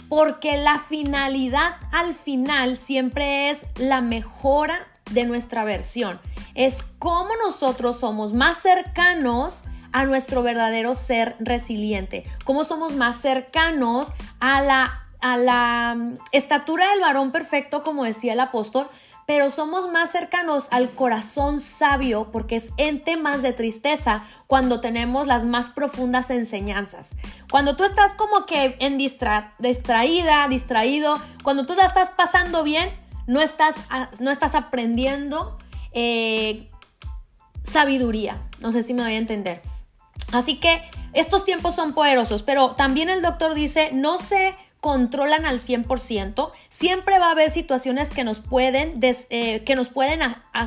porque 0.09 0.57
la 0.57 0.79
finalidad 0.79 1.77
al 1.91 2.13
final 2.13 2.77
siempre 2.77 3.49
es 3.49 3.65
la 3.77 4.01
mejora 4.01 4.87
de 5.11 5.25
nuestra 5.25 5.63
versión. 5.63 6.19
Es 6.55 6.83
como 6.99 7.29
nosotros 7.43 7.99
somos 7.99 8.33
más 8.33 8.57
cercanos 8.59 9.65
a 9.91 10.05
nuestro 10.05 10.41
verdadero 10.43 10.95
ser 10.95 11.35
resiliente, 11.39 12.25
cómo 12.45 12.63
somos 12.63 12.95
más 12.95 13.15
cercanos 13.17 14.13
a 14.39 14.61
la, 14.61 15.07
a 15.21 15.37
la 15.37 15.95
mm, 15.95 16.13
estatura 16.31 16.89
del 16.89 17.01
varón 17.01 17.31
perfecto, 17.31 17.83
como 17.83 18.03
decía 18.03 18.33
el 18.33 18.39
apóstol, 18.39 18.89
pero 19.25 19.49
somos 19.49 19.91
más 19.91 20.11
cercanos 20.11 20.67
al 20.71 20.91
corazón 20.91 21.59
sabio 21.59 22.29
porque 22.31 22.55
es 22.57 22.71
en 22.77 23.03
temas 23.03 23.41
de 23.41 23.53
tristeza 23.53 24.23
cuando 24.47 24.81
tenemos 24.81 25.27
las 25.27 25.45
más 25.45 25.69
profundas 25.69 26.29
enseñanzas. 26.29 27.11
Cuando 27.49 27.75
tú 27.75 27.83
estás 27.83 28.15
como 28.15 28.45
que 28.45 28.75
en 28.79 28.97
distraída, 28.97 30.47
distraído, 30.47 31.19
cuando 31.43 31.65
tú 31.65 31.75
ya 31.75 31.85
estás 31.85 32.09
pasando 32.09 32.63
bien, 32.63 32.89
no 33.27 33.41
estás, 33.41 33.75
no 34.19 34.31
estás 34.31 34.55
aprendiendo 34.55 35.57
eh, 35.93 36.69
sabiduría. 37.63 38.41
No 38.59 38.71
sé 38.71 38.83
si 38.83 38.93
me 38.93 39.03
voy 39.03 39.13
a 39.13 39.17
entender. 39.17 39.61
Así 40.31 40.59
que 40.59 40.83
estos 41.13 41.45
tiempos 41.45 41.75
son 41.75 41.93
poderosos, 41.93 42.43
pero 42.43 42.71
también 42.71 43.09
el 43.09 43.21
doctor 43.21 43.53
dice, 43.53 43.91
no 43.93 44.17
se 44.17 44.55
controlan 44.83 45.45
al 45.45 45.61
100%, 45.61 46.51
siempre 46.67 47.17
va 47.17 47.27
a 47.27 47.31
haber 47.31 47.49
situaciones 47.49 48.09
que 48.09 48.25
nos 48.25 48.41
pueden, 48.41 48.99
eh, 49.01 49.63
que 49.63 49.75
nos 49.77 49.87
pueden 49.87 50.19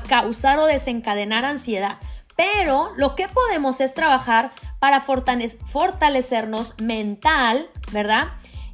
causar 0.08 0.58
o 0.58 0.64
desencadenar 0.64 1.44
ansiedad. 1.44 1.98
Pero 2.34 2.92
lo 2.96 3.14
que 3.14 3.28
podemos 3.28 3.78
es 3.82 3.92
trabajar 3.92 4.52
para 4.78 5.02
fortalecernos 5.02 6.72
mental, 6.80 7.68
¿verdad? 7.92 8.28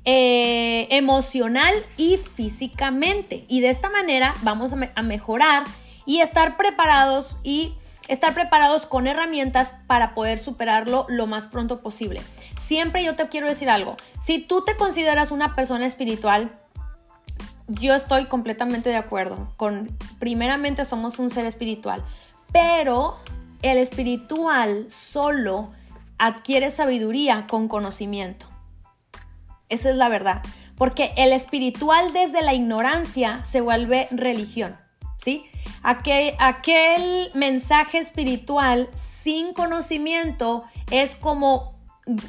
Eh, 0.04 0.86
emocional 0.90 1.74
y 1.96 2.18
físicamente. 2.18 3.44
Y 3.48 3.62
de 3.62 3.70
esta 3.70 3.90
manera 3.90 4.34
vamos 4.42 4.70
a 4.94 5.02
mejorar 5.02 5.64
y 6.06 6.20
estar 6.20 6.56
preparados 6.56 7.34
y 7.42 7.74
estar 8.06 8.32
preparados 8.32 8.86
con 8.86 9.08
herramientas 9.08 9.74
para 9.88 10.14
poder 10.14 10.38
superarlo 10.38 11.06
lo 11.08 11.26
más 11.26 11.48
pronto 11.48 11.80
posible. 11.80 12.20
Siempre 12.58 13.04
yo 13.04 13.16
te 13.16 13.28
quiero 13.28 13.48
decir 13.48 13.70
algo, 13.70 13.96
si 14.20 14.38
tú 14.40 14.64
te 14.64 14.76
consideras 14.76 15.30
una 15.30 15.54
persona 15.54 15.86
espiritual, 15.86 16.52
yo 17.68 17.94
estoy 17.94 18.26
completamente 18.26 18.90
de 18.90 18.96
acuerdo 18.96 19.52
con, 19.56 19.96
primeramente 20.18 20.84
somos 20.84 21.18
un 21.18 21.30
ser 21.30 21.46
espiritual, 21.46 22.04
pero 22.52 23.16
el 23.62 23.78
espiritual 23.78 24.86
solo 24.88 25.70
adquiere 26.18 26.70
sabiduría 26.70 27.46
con 27.46 27.68
conocimiento. 27.68 28.46
Esa 29.68 29.90
es 29.90 29.96
la 29.96 30.08
verdad, 30.08 30.42
porque 30.76 31.12
el 31.16 31.32
espiritual 31.32 32.12
desde 32.12 32.42
la 32.42 32.54
ignorancia 32.54 33.44
se 33.44 33.60
vuelve 33.60 34.08
religión, 34.10 34.76
¿sí? 35.18 35.46
Aquel, 35.82 36.34
aquel 36.38 37.30
mensaje 37.34 37.98
espiritual 37.98 38.88
sin 38.94 39.54
conocimiento 39.54 40.64
es 40.90 41.14
como 41.14 41.71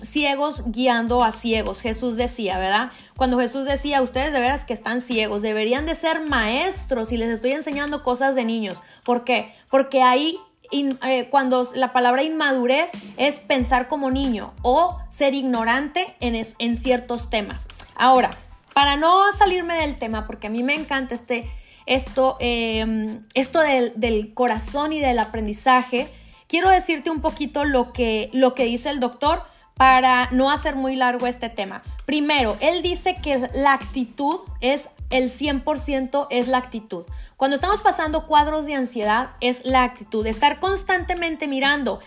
ciegos 0.01 0.63
guiando 0.67 1.23
a 1.23 1.31
ciegos, 1.31 1.81
Jesús 1.81 2.15
decía, 2.15 2.59
¿verdad? 2.59 2.91
Cuando 3.17 3.39
Jesús 3.39 3.65
decía, 3.65 4.01
ustedes 4.01 4.33
de 4.33 4.39
veras 4.39 4.65
que 4.65 4.73
están 4.73 5.01
ciegos, 5.01 5.41
deberían 5.41 5.85
de 5.85 5.95
ser 5.95 6.21
maestros 6.21 7.11
y 7.11 7.17
les 7.17 7.29
estoy 7.29 7.53
enseñando 7.53 8.03
cosas 8.03 8.35
de 8.35 8.45
niños. 8.45 8.81
¿Por 9.05 9.23
qué? 9.23 9.53
Porque 9.69 10.03
ahí 10.03 10.37
eh, 10.71 11.27
cuando 11.29 11.67
la 11.75 11.93
palabra 11.93 12.23
inmadurez 12.23 12.91
es 13.17 13.39
pensar 13.39 13.87
como 13.87 14.09
niño 14.09 14.53
o 14.61 14.97
ser 15.09 15.33
ignorante 15.33 16.15
en, 16.19 16.35
en 16.35 16.77
ciertos 16.77 17.29
temas. 17.29 17.67
Ahora, 17.95 18.37
para 18.73 18.95
no 18.95 19.31
salirme 19.37 19.75
del 19.75 19.97
tema, 19.97 20.25
porque 20.25 20.47
a 20.47 20.49
mí 20.49 20.63
me 20.63 20.73
encanta 20.73 21.13
este, 21.13 21.47
esto, 21.85 22.37
em, 22.39 23.23
esto 23.33 23.59
del, 23.59 24.33
corazón 24.33 24.93
y 24.93 24.99
del 24.99 25.19
aprendizaje, 25.19 26.11
quiero 26.47 26.69
decirte 26.69 27.09
un 27.09 27.21
poquito 27.21 27.65
lo 27.65 27.93
que, 27.93 28.29
lo 28.33 28.55
que 28.55 28.65
dice 28.65 28.89
el 28.89 28.99
doctor 28.99 29.43
para 29.75 30.29
no 30.31 30.51
hacer 30.51 30.75
muy 30.75 30.95
largo 30.95 31.27
este 31.27 31.49
tema. 31.49 31.83
Primero, 32.05 32.57
él 32.59 32.81
dice 32.81 33.17
que 33.21 33.49
la 33.53 33.73
actitud 33.73 34.41
es 34.61 34.89
el 35.09 35.29
100% 35.29 36.27
es 36.29 36.47
la 36.47 36.57
actitud. 36.57 37.05
Cuando 37.37 37.55
estamos 37.55 37.81
pasando 37.81 38.25
cuadros 38.25 38.65
de 38.65 38.75
ansiedad 38.75 39.31
es 39.41 39.63
la 39.65 39.83
actitud, 39.83 40.25
estar 40.25 40.59
constantemente 40.59 41.47
mirando 41.47 41.99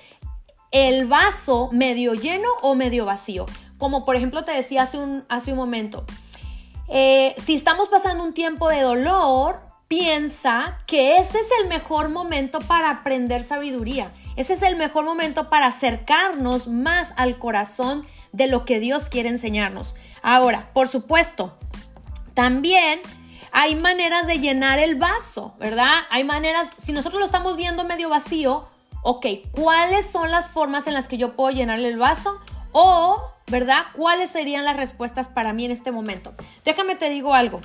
el 0.71 1.07
vaso 1.07 1.71
medio 1.73 2.15
lleno 2.15 2.49
o 2.63 2.75
medio 2.75 3.05
vacío. 3.05 3.47
Como 3.79 4.05
por 4.05 4.17
ejemplo 4.17 4.45
te 4.45 4.53
decía 4.53 4.83
hace 4.83 4.99
un, 4.99 5.25
hace 5.29 5.53
un 5.53 5.59
momento, 5.59 6.05
eh, 6.89 7.35
si 7.39 7.55
estamos 7.55 7.89
pasando 7.89 8.25
un 8.25 8.33
tiempo 8.33 8.69
de 8.69 8.81
dolor, 8.83 9.61
piensa 9.89 10.79
que 10.87 11.19
ese 11.19 11.39
es 11.39 11.49
el 11.63 11.69
mejor 11.69 12.09
momento 12.09 12.59
para 12.61 12.91
aprender 12.91 13.45
sabiduría. 13.45 14.13
Ese 14.37 14.53
es 14.53 14.63
el 14.63 14.77
mejor 14.77 15.05
momento 15.05 15.49
para 15.49 15.67
acercarnos 15.67 16.69
más 16.69 17.13
al 17.17 17.39
corazón 17.39 18.07
de 18.33 18.47
lo 18.47 18.65
que 18.65 18.79
Dios 18.79 19.09
quiere 19.09 19.31
enseñarnos. 19.31 19.95
Ahora, 20.23 20.71
por 20.73 20.89
supuesto, 20.89 21.57
también 22.35 23.01
hay 23.53 23.75
maneras 23.75 24.27
de 24.27 24.39
llenar 24.39 24.79
el 24.79 24.97
vaso, 24.97 25.55
¿verdad? 25.59 26.01
Hay 26.11 26.25
maneras, 26.25 26.75
si 26.77 26.93
nosotros 26.93 27.21
lo 27.21 27.27
estamos 27.27 27.57
viendo 27.57 27.85
medio 27.85 28.11
vacío, 28.11 28.69
ok, 29.03 29.27
¿cuáles 29.53 30.11
son 30.11 30.31
las 30.31 30.49
formas 30.49 30.87
en 30.87 30.95
las 30.95 31.07
que 31.07 31.17
yo 31.17 31.35
puedo 31.35 31.51
llenar 31.51 31.81
el 31.81 31.97
vaso? 31.97 32.39
O, 32.73 33.17
¿verdad? 33.47 33.87
¿Cuáles 33.95 34.31
serían 34.31 34.67
las 34.67 34.77
respuestas 34.77 35.29
para 35.29 35.55
mí 35.55 35.65
en 35.65 35.71
este 35.71 35.93
momento? 35.93 36.35
Déjame 36.65 36.97
te 36.97 37.09
digo 37.09 37.33
algo. 37.33 37.63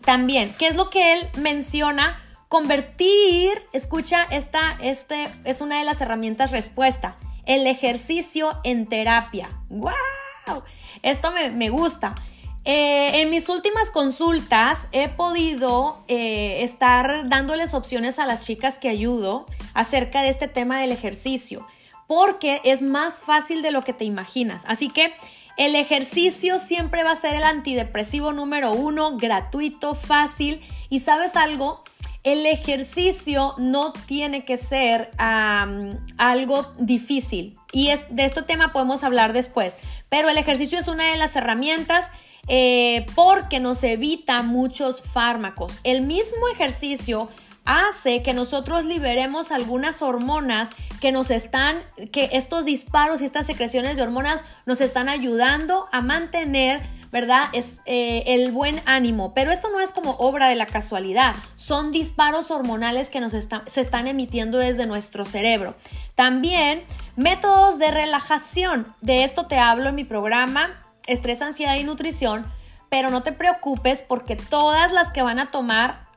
También, 0.00 0.52
¿qué 0.58 0.66
es 0.66 0.74
lo 0.74 0.90
que 0.90 1.12
él 1.12 1.28
menciona? 1.36 2.20
Convertir, 2.50 3.62
escucha, 3.72 4.24
esta 4.24 4.76
este 4.82 5.28
es 5.44 5.60
una 5.60 5.78
de 5.78 5.84
las 5.84 6.00
herramientas 6.00 6.50
respuesta, 6.50 7.16
el 7.46 7.64
ejercicio 7.68 8.58
en 8.64 8.88
terapia. 8.88 9.50
¡Wow! 9.68 10.64
Esto 11.02 11.30
me, 11.30 11.70
gusta. 11.70 12.16
Eh, 12.64 13.20
en 13.20 13.30
mis 13.30 13.48
últimas 13.48 13.90
consultas 13.90 14.88
he 14.90 15.08
podido 15.08 16.02
eh, 16.08 16.64
estar 16.64 17.28
dándoles 17.28 17.72
opciones 17.72 18.18
a 18.18 18.26
las 18.26 18.44
chicas 18.44 18.80
que 18.80 18.88
ayudo 18.88 19.46
acerca 19.72 20.22
de 20.22 20.30
este 20.30 20.48
tema 20.48 20.80
del 20.80 20.90
ejercicio, 20.90 21.68
porque 22.08 22.60
es 22.64 22.82
más 22.82 23.22
fácil 23.22 23.62
de 23.62 23.70
lo 23.70 23.84
que 23.84 23.92
te 23.92 24.04
imaginas. 24.04 24.64
Así 24.66 24.88
que 24.88 25.14
el 25.56 25.76
ejercicio 25.76 26.58
siempre 26.58 27.04
va 27.04 27.12
a 27.12 27.16
ser 27.16 27.36
el 27.36 27.44
antidepresivo 27.44 28.32
número 28.32 28.72
uno, 28.72 29.16
gratuito, 29.18 29.94
fácil. 29.94 30.60
Y 30.88 30.98
sabes 30.98 31.36
algo, 31.36 31.84
el 32.22 32.44
ejercicio 32.46 33.54
no 33.58 33.92
tiene 33.92 34.44
que 34.44 34.56
ser 34.56 35.10
algo 35.18 36.74
difícil. 36.78 37.56
Y 37.72 37.88
es, 37.88 38.14
de 38.14 38.24
este 38.24 38.42
tema 38.42 38.72
podemos 38.72 39.04
hablar 39.04 39.32
después. 39.32 39.78
Pero 40.08 40.28
el 40.28 40.36
ejercicio 40.36 40.78
es 40.78 40.88
una 40.88 41.10
de 41.10 41.16
las 41.16 41.36
herramientas 41.36 42.10
eh, 42.48 43.06
porque 43.14 43.60
nos 43.60 43.82
evita 43.82 44.42
muchos 44.42 45.02
fármacos. 45.02 45.78
El 45.84 46.02
mismo 46.02 46.48
ejercicio 46.52 47.28
hace 47.64 48.22
que 48.22 48.32
nosotros 48.32 48.84
liberemos 48.84 49.52
algunas 49.52 50.02
hormonas 50.02 50.70
que 51.00 51.12
nos 51.12 51.30
están, 51.30 51.78
que 52.12 52.30
estos 52.32 52.64
disparos 52.64 53.20
y 53.20 53.24
estas 53.24 53.46
secreciones 53.46 53.96
de 53.96 54.02
hormonas 54.02 54.44
nos 54.66 54.80
están 54.80 55.08
ayudando 55.08 55.86
a 55.92 56.00
mantener, 56.00 56.80
¿verdad? 57.10 57.44
Es 57.52 57.80
eh, 57.86 58.22
el 58.26 58.52
buen 58.52 58.80
ánimo. 58.86 59.34
Pero 59.34 59.50
esto 59.50 59.68
no 59.70 59.80
es 59.80 59.92
como 59.92 60.12
obra 60.12 60.48
de 60.48 60.54
la 60.54 60.66
casualidad, 60.66 61.34
son 61.56 61.92
disparos 61.92 62.50
hormonales 62.50 63.10
que 63.10 63.20
nos 63.20 63.32
se 63.32 63.80
están 63.80 64.06
emitiendo 64.06 64.58
desde 64.58 64.86
nuestro 64.86 65.24
cerebro. 65.24 65.74
También 66.14 66.84
métodos 67.16 67.78
de 67.78 67.90
relajación. 67.90 68.86
De 69.00 69.24
esto 69.24 69.46
te 69.46 69.58
hablo 69.58 69.88
en 69.88 69.94
mi 69.94 70.04
programa 70.04 70.84
Estrés, 71.06 71.42
Ansiedad 71.42 71.76
y 71.76 71.84
Nutrición. 71.84 72.44
Pero 72.88 73.10
no 73.10 73.22
te 73.22 73.32
preocupes 73.32 74.02
porque 74.02 74.36
todas 74.36 74.92
las 74.92 75.12
que 75.12 75.22
van 75.22 75.38
a 75.38 75.50
tomar 75.50 76.08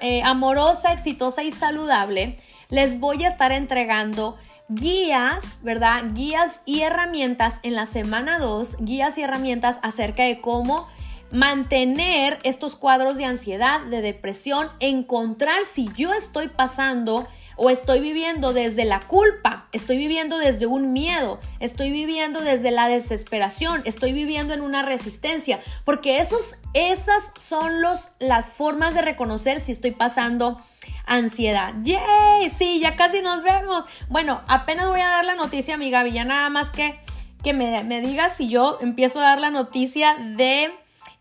eh, 0.00 0.22
amorosa, 0.24 0.92
exitosa 0.92 1.42
y 1.42 1.50
saludable, 1.50 2.38
les 2.68 3.00
voy 3.00 3.24
a 3.24 3.28
estar 3.28 3.52
entregando 3.52 4.36
guías, 4.74 5.58
¿verdad? 5.62 6.04
Guías 6.12 6.60
y 6.64 6.80
herramientas 6.80 7.60
en 7.62 7.74
la 7.74 7.86
semana 7.86 8.38
2, 8.38 8.78
guías 8.80 9.18
y 9.18 9.22
herramientas 9.22 9.78
acerca 9.82 10.24
de 10.24 10.40
cómo 10.40 10.88
mantener 11.30 12.38
estos 12.42 12.76
cuadros 12.76 13.16
de 13.16 13.24
ansiedad, 13.24 13.80
de 13.82 14.02
depresión, 14.02 14.68
encontrar 14.80 15.64
si 15.64 15.88
yo 15.96 16.12
estoy 16.12 16.48
pasando 16.48 17.26
o 17.56 17.70
estoy 17.70 18.00
viviendo 18.00 18.52
desde 18.52 18.84
la 18.84 19.06
culpa, 19.06 19.66
estoy 19.72 19.96
viviendo 19.96 20.38
desde 20.38 20.66
un 20.66 20.92
miedo, 20.92 21.38
estoy 21.60 21.90
viviendo 21.90 22.40
desde 22.40 22.70
la 22.70 22.88
desesperación, 22.88 23.82
estoy 23.84 24.12
viviendo 24.12 24.54
en 24.54 24.62
una 24.62 24.82
resistencia, 24.82 25.60
porque 25.84 26.18
esos, 26.18 26.56
esas 26.74 27.30
son 27.36 27.80
los, 27.82 28.12
las 28.18 28.48
formas 28.48 28.94
de 28.94 29.02
reconocer 29.02 29.60
si 29.60 29.72
estoy 29.72 29.92
pasando 29.92 30.60
ansiedad. 31.06 31.74
¡Yay! 31.82 32.50
Sí, 32.50 32.80
ya 32.80 32.96
casi 32.96 33.22
nos 33.22 33.42
vemos. 33.42 33.84
Bueno, 34.08 34.42
apenas 34.48 34.88
voy 34.88 35.00
a 35.00 35.08
dar 35.08 35.24
la 35.24 35.34
noticia, 35.34 35.76
mi 35.76 35.90
Gaby, 35.90 36.12
ya 36.12 36.24
nada 36.24 36.48
más 36.50 36.70
que, 36.70 36.98
que 37.42 37.52
me, 37.52 37.84
me 37.84 38.00
digas 38.00 38.36
si 38.36 38.48
yo 38.48 38.78
empiezo 38.80 39.20
a 39.20 39.24
dar 39.24 39.40
la 39.40 39.50
noticia 39.50 40.16
de 40.18 40.72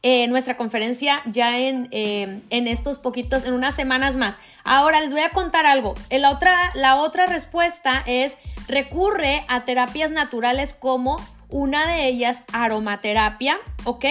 eh, 0.03 0.27
nuestra 0.29 0.57
conferencia 0.57 1.21
ya 1.25 1.59
en, 1.59 1.87
eh, 1.91 2.41
en, 2.49 2.67
estos 2.67 2.97
poquitos, 2.97 3.45
en 3.45 3.53
unas 3.53 3.75
semanas 3.75 4.17
más. 4.17 4.39
Ahora 4.63 4.99
les 4.99 5.13
voy 5.13 5.21
a 5.21 5.29
contar 5.29 5.67
algo. 5.67 5.93
La 6.09 6.31
otra, 6.31 6.71
la 6.73 6.95
otra 6.95 7.27
respuesta 7.27 8.03
es 8.07 8.37
recurre 8.67 9.45
a 9.47 9.63
terapias 9.63 10.09
naturales 10.09 10.73
como 10.73 11.17
una 11.49 11.87
de 11.87 12.07
ellas 12.07 12.45
aromaterapia, 12.51 13.59
¿ok? 13.83 14.05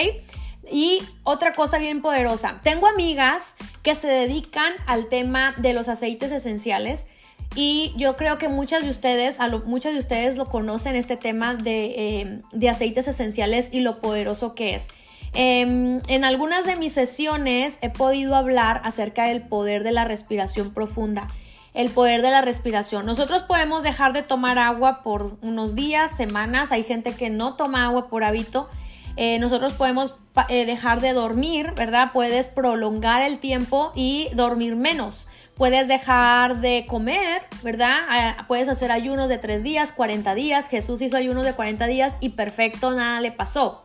Y 0.71 1.03
otra 1.23 1.53
cosa 1.53 1.77
bien 1.77 2.01
poderosa, 2.01 2.59
tengo 2.63 2.87
amigas 2.87 3.55
que 3.83 3.93
se 3.93 4.07
dedican 4.07 4.73
al 4.87 5.09
tema 5.09 5.53
de 5.57 5.73
los 5.73 5.89
aceites 5.89 6.31
esenciales 6.31 7.07
y 7.55 7.93
yo 7.97 8.15
creo 8.15 8.37
que 8.37 8.47
muchas 8.47 8.83
de 8.83 8.89
ustedes, 8.89 9.39
a 9.41 9.49
muchas 9.49 9.93
de 9.93 9.99
ustedes 9.99 10.37
lo 10.37 10.45
conocen 10.45 10.95
este 10.95 11.17
tema 11.17 11.53
de, 11.55 11.85
eh, 11.97 12.41
de 12.53 12.69
aceites 12.69 13.07
esenciales 13.09 13.69
y 13.73 13.81
lo 13.81 13.99
poderoso 13.99 14.55
que 14.55 14.75
es. 14.75 14.87
Em, 15.33 16.01
en 16.07 16.25
algunas 16.25 16.65
de 16.65 16.75
mis 16.75 16.93
sesiones 16.93 17.79
he 17.81 17.89
podido 17.89 18.35
hablar 18.35 18.81
acerca 18.83 19.25
del 19.27 19.41
poder 19.41 19.83
de 19.83 19.91
la 19.91 20.05
respiración 20.05 20.73
profunda, 20.73 21.29
el 21.73 21.89
poder 21.89 22.21
de 22.21 22.31
la 22.31 22.41
respiración. 22.41 23.05
Nosotros 23.05 23.43
podemos 23.43 23.83
dejar 23.83 24.11
de 24.13 24.23
tomar 24.23 24.59
agua 24.59 25.03
por 25.03 25.37
unos 25.41 25.75
días, 25.75 26.15
semanas, 26.15 26.71
hay 26.71 26.83
gente 26.83 27.13
que 27.13 27.29
no 27.29 27.55
toma 27.55 27.85
agua 27.85 28.07
por 28.07 28.23
hábito. 28.23 28.69
Eh, 29.17 29.39
nosotros 29.39 29.73
podemos 29.73 30.15
eh, 30.49 30.65
dejar 30.65 31.01
de 31.01 31.13
dormir, 31.13 31.73
¿verdad? 31.75 32.11
Puedes 32.13 32.49
prolongar 32.49 33.21
el 33.21 33.39
tiempo 33.39 33.91
y 33.95 34.29
dormir 34.33 34.75
menos. 34.75 35.27
Puedes 35.55 35.87
dejar 35.87 36.61
de 36.61 36.85
comer, 36.87 37.43
¿verdad? 37.63 37.99
Ah, 38.09 38.45
puedes 38.47 38.67
hacer 38.69 38.91
ayunos 38.91 39.29
de 39.29 39.37
3 39.37 39.63
días, 39.63 39.91
40 39.91 40.33
días. 40.35 40.67
Jesús 40.69 41.01
hizo 41.01 41.17
ayunos 41.17 41.45
de 41.45 41.53
40 41.53 41.85
días 41.87 42.17
y 42.19 42.29
perfecto, 42.29 42.91
nada 42.91 43.21
le 43.21 43.31
pasó 43.31 43.83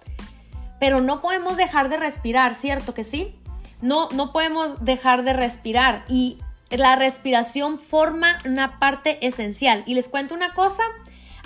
pero 0.79 1.01
no 1.01 1.21
podemos 1.21 1.57
dejar 1.57 1.89
de 1.89 1.97
respirar, 1.97 2.55
¿cierto 2.55 2.95
que 2.95 3.05
sí? 3.05 3.35
No, 3.81 4.09
no 4.11 4.33
podemos 4.33 4.85
dejar 4.85 5.25
de 5.25 5.33
respirar 5.33 6.05
y 6.09 6.39
la 6.71 6.97
respiración 6.97 7.79
forma 7.79 8.39
una 8.45 8.79
parte 8.79 9.25
esencial. 9.27 9.85
Y 9.87 9.95
les 9.95 10.09
cuento 10.09 10.35
una 10.35 10.55
cosa, 10.55 10.83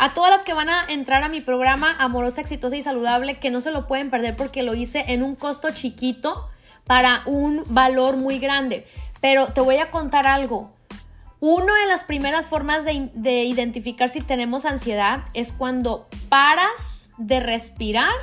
a 0.00 0.14
todas 0.14 0.30
las 0.30 0.44
que 0.44 0.54
van 0.54 0.70
a 0.70 0.86
entrar 0.88 1.22
a 1.24 1.28
mi 1.28 1.42
programa 1.42 1.94
Amorosa, 1.98 2.40
Exitosa 2.40 2.74
y 2.74 2.80
Saludable, 2.80 3.38
que 3.38 3.50
no 3.50 3.60
se 3.60 3.70
lo 3.70 3.86
pueden 3.86 4.08
perder 4.08 4.34
porque 4.34 4.62
lo 4.62 4.74
hice 4.74 5.04
en 5.08 5.22
un 5.22 5.36
costo 5.36 5.68
chiquito 5.74 6.48
para 6.86 7.20
un 7.26 7.64
valor 7.66 8.16
muy 8.16 8.38
grande. 8.38 8.86
Pero 9.20 9.48
te 9.48 9.60
voy 9.60 9.76
a 9.76 9.90
contar 9.90 10.26
algo. 10.26 10.72
Una 11.38 11.78
de 11.80 11.86
las 11.86 12.04
primeras 12.04 12.46
formas 12.46 12.86
de, 12.86 13.10
de 13.12 13.44
identificar 13.44 14.08
si 14.08 14.22
tenemos 14.22 14.64
ansiedad 14.64 15.24
es 15.34 15.52
cuando 15.52 16.08
paras 16.30 17.10
de 17.18 17.40
respirar 17.40 18.14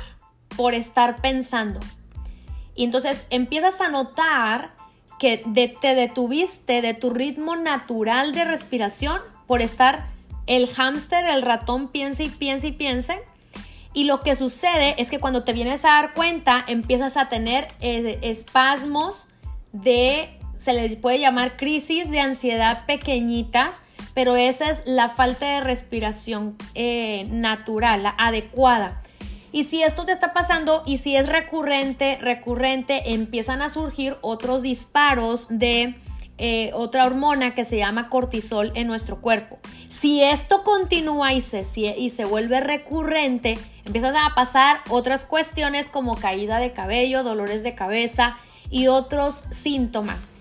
por 0.56 0.74
estar 0.74 1.20
pensando. 1.20 1.78
Y 2.74 2.82
entonces 2.82 3.24
empiezas 3.30 3.80
a 3.80 3.88
notar 3.88 4.72
que 5.20 5.44
te 5.80 5.94
detuviste 5.94 6.82
de 6.82 6.94
tu 6.94 7.10
ritmo 7.10 7.54
natural 7.54 8.32
de 8.32 8.42
respiración 8.42 9.20
por 9.46 9.62
estar 9.62 10.17
el 10.48 10.66
hámster, 10.66 11.26
el 11.26 11.42
ratón 11.42 11.88
piensa 11.88 12.24
y 12.24 12.28
piensa 12.30 12.66
y 12.66 12.72
piensa. 12.72 13.16
Y 13.92 14.04
lo 14.04 14.20
que 14.22 14.34
sucede 14.34 14.94
es 14.98 15.10
que 15.10 15.20
cuando 15.20 15.44
te 15.44 15.52
vienes 15.52 15.84
a 15.84 15.90
dar 15.90 16.14
cuenta, 16.14 16.64
empiezas 16.66 17.16
a 17.16 17.28
tener 17.28 17.68
eh, 17.80 18.18
espasmos 18.22 19.28
de, 19.72 20.38
se 20.56 20.72
les 20.72 20.96
puede 20.96 21.20
llamar 21.20 21.56
crisis 21.56 22.10
de 22.10 22.20
ansiedad 22.20 22.86
pequeñitas, 22.86 23.82
pero 24.14 24.36
esa 24.36 24.70
es 24.70 24.82
la 24.86 25.08
falta 25.08 25.46
de 25.46 25.60
respiración 25.60 26.56
eh, 26.74 27.26
natural, 27.30 28.02
la 28.02 28.14
adecuada. 28.18 29.02
Y 29.52 29.64
si 29.64 29.82
esto 29.82 30.04
te 30.04 30.12
está 30.12 30.32
pasando 30.32 30.82
y 30.86 30.98
si 30.98 31.16
es 31.16 31.28
recurrente, 31.28 32.18
recurrente, 32.20 33.14
empiezan 33.14 33.62
a 33.62 33.68
surgir 33.68 34.16
otros 34.20 34.62
disparos 34.62 35.46
de 35.50 35.94
eh, 36.38 36.70
otra 36.74 37.04
hormona 37.04 37.54
que 37.54 37.64
se 37.64 37.78
llama 37.78 38.08
cortisol 38.08 38.72
en 38.74 38.86
nuestro 38.86 39.20
cuerpo. 39.20 39.58
Si 39.88 40.22
esto 40.22 40.62
continúa 40.62 41.32
y 41.32 41.40
se, 41.40 41.62
y 41.96 42.10
se 42.10 42.24
vuelve 42.24 42.60
recurrente, 42.60 43.58
empiezan 43.84 44.16
a 44.16 44.34
pasar 44.34 44.80
otras 44.88 45.24
cuestiones 45.24 45.88
como 45.88 46.16
caída 46.16 46.58
de 46.58 46.72
cabello, 46.72 47.22
dolores 47.22 47.62
de 47.62 47.74
cabeza 47.74 48.36
y 48.70 48.86
otros 48.86 49.44
síntomas. 49.50 50.32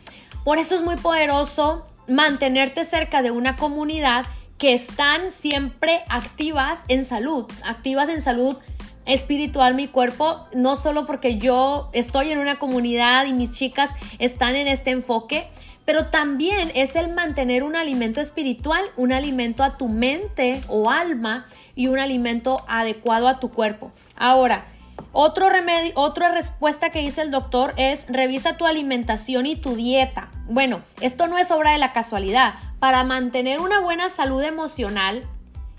Por 0.44 0.60
eso 0.60 0.76
es 0.76 0.84
muy 0.84 0.98
poderoso 0.98 1.86
mantenerte 2.08 2.86
cerca 2.86 3.22
de 3.22 3.32
una 3.32 3.56
comunidad 3.56 4.26
que 4.58 4.74
están 4.74 5.32
siempre 5.32 6.02
activas 6.10 6.84
en 6.88 7.04
salud, 7.04 7.46
activas 7.66 8.10
en 8.10 8.22
salud 8.22 8.58
espiritual 9.06 9.74
mi 9.74 9.88
cuerpo, 9.88 10.48
no 10.54 10.76
solo 10.76 11.06
porque 11.06 11.38
yo 11.38 11.90
estoy 11.94 12.32
en 12.32 12.40
una 12.40 12.60
comunidad 12.60 13.26
y 13.26 13.34
mis 13.34 13.56
chicas 13.56 13.92
están 14.20 14.56
en 14.56 14.68
este 14.68 14.92
enfoque, 14.92 15.48
pero 15.88 16.08
también 16.08 16.70
es 16.76 16.98
el 16.98 17.08
mantener 17.08 17.64
un 17.64 17.78
alimento 17.78 18.20
espiritual, 18.20 18.84
un 18.98 19.14
alimento 19.14 19.64
a 19.64 19.78
tu 19.78 19.88
mente 19.88 20.62
o 20.68 20.90
alma 20.92 21.46
y 21.76 21.88
un 21.88 21.98
alimento 21.98 22.66
adecuado 22.68 23.30
a 23.30 23.40
tu 23.40 23.52
cuerpo. 23.52 23.94
Ahora, 24.18 24.66
otro 25.14 25.50
remedio, 25.50 25.94
otra 25.96 26.34
respuesta 26.34 26.90
que 26.90 27.00
dice 27.00 27.22
el 27.22 27.32
doctor 27.32 27.74
es 27.78 28.06
revisa 28.10 28.58
tu 28.58 28.66
alimentación 28.66 29.46
y 29.46 29.56
tu 29.56 29.78
dieta. 29.78 30.30
Bueno, 30.50 30.82
esto 31.00 31.28
no 31.28 31.38
es 31.38 31.52
obra 31.52 31.72
de 31.72 31.78
la 31.78 31.94
casualidad. 31.94 32.56
Para 32.80 33.06
mantener 33.06 33.62
una 33.62 33.80
buena 33.80 34.10
salud 34.10 34.44
emocional, 34.44 35.24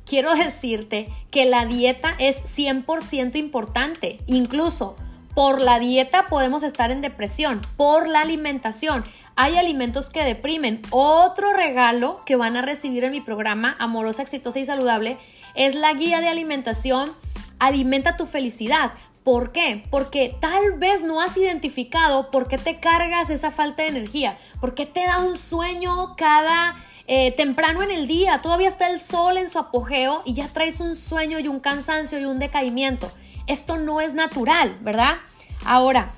quiero 0.06 0.34
decirte 0.34 1.12
que 1.30 1.44
la 1.44 1.66
dieta 1.66 2.14
es 2.18 2.42
100% 2.44 3.36
importante. 3.36 4.20
Incluso 4.26 4.96
por 5.38 5.60
la 5.60 5.78
dieta 5.78 6.26
podemos 6.26 6.64
estar 6.64 6.90
en 6.90 7.00
depresión, 7.00 7.62
por 7.76 8.08
la 8.08 8.22
alimentación. 8.22 9.04
Hay 9.36 9.56
alimentos 9.56 10.10
que 10.10 10.24
deprimen. 10.24 10.82
Otro 10.90 11.52
regalo 11.52 12.20
que 12.26 12.34
van 12.34 12.56
a 12.56 12.62
recibir 12.62 13.04
en 13.04 13.12
mi 13.12 13.20
programa 13.20 13.76
Amorosa, 13.78 14.22
Exitosa 14.22 14.58
y 14.58 14.64
Saludable 14.64 15.16
es 15.54 15.76
la 15.76 15.92
guía 15.94 16.20
de 16.20 16.26
alimentación 16.26 17.12
Alimenta 17.60 18.16
tu 18.16 18.26
felicidad. 18.26 18.94
¿Por 19.22 19.52
qué? 19.52 19.84
Porque 19.92 20.34
tal 20.40 20.72
vez 20.72 21.02
no 21.02 21.20
has 21.20 21.36
identificado 21.36 22.32
por 22.32 22.48
qué 22.48 22.58
te 22.58 22.80
cargas 22.80 23.30
esa 23.30 23.52
falta 23.52 23.84
de 23.84 23.90
energía, 23.90 24.38
por 24.60 24.74
qué 24.74 24.86
te 24.86 25.04
da 25.04 25.20
un 25.20 25.36
sueño 25.36 26.16
cada 26.16 26.74
eh, 27.06 27.30
temprano 27.30 27.84
en 27.84 27.92
el 27.92 28.08
día, 28.08 28.42
todavía 28.42 28.66
está 28.66 28.88
el 28.90 29.00
sol 29.00 29.36
en 29.36 29.48
su 29.48 29.60
apogeo 29.60 30.22
y 30.24 30.34
ya 30.34 30.48
traes 30.48 30.80
un 30.80 30.96
sueño 30.96 31.38
y 31.38 31.46
un 31.46 31.60
cansancio 31.60 32.18
y 32.18 32.24
un 32.24 32.40
decaimiento. 32.40 33.08
Esto 33.48 33.78
no 33.78 34.00
es 34.00 34.14
natural, 34.14 34.78
¿verdad? 34.82 35.16
Ahora, 35.64 36.12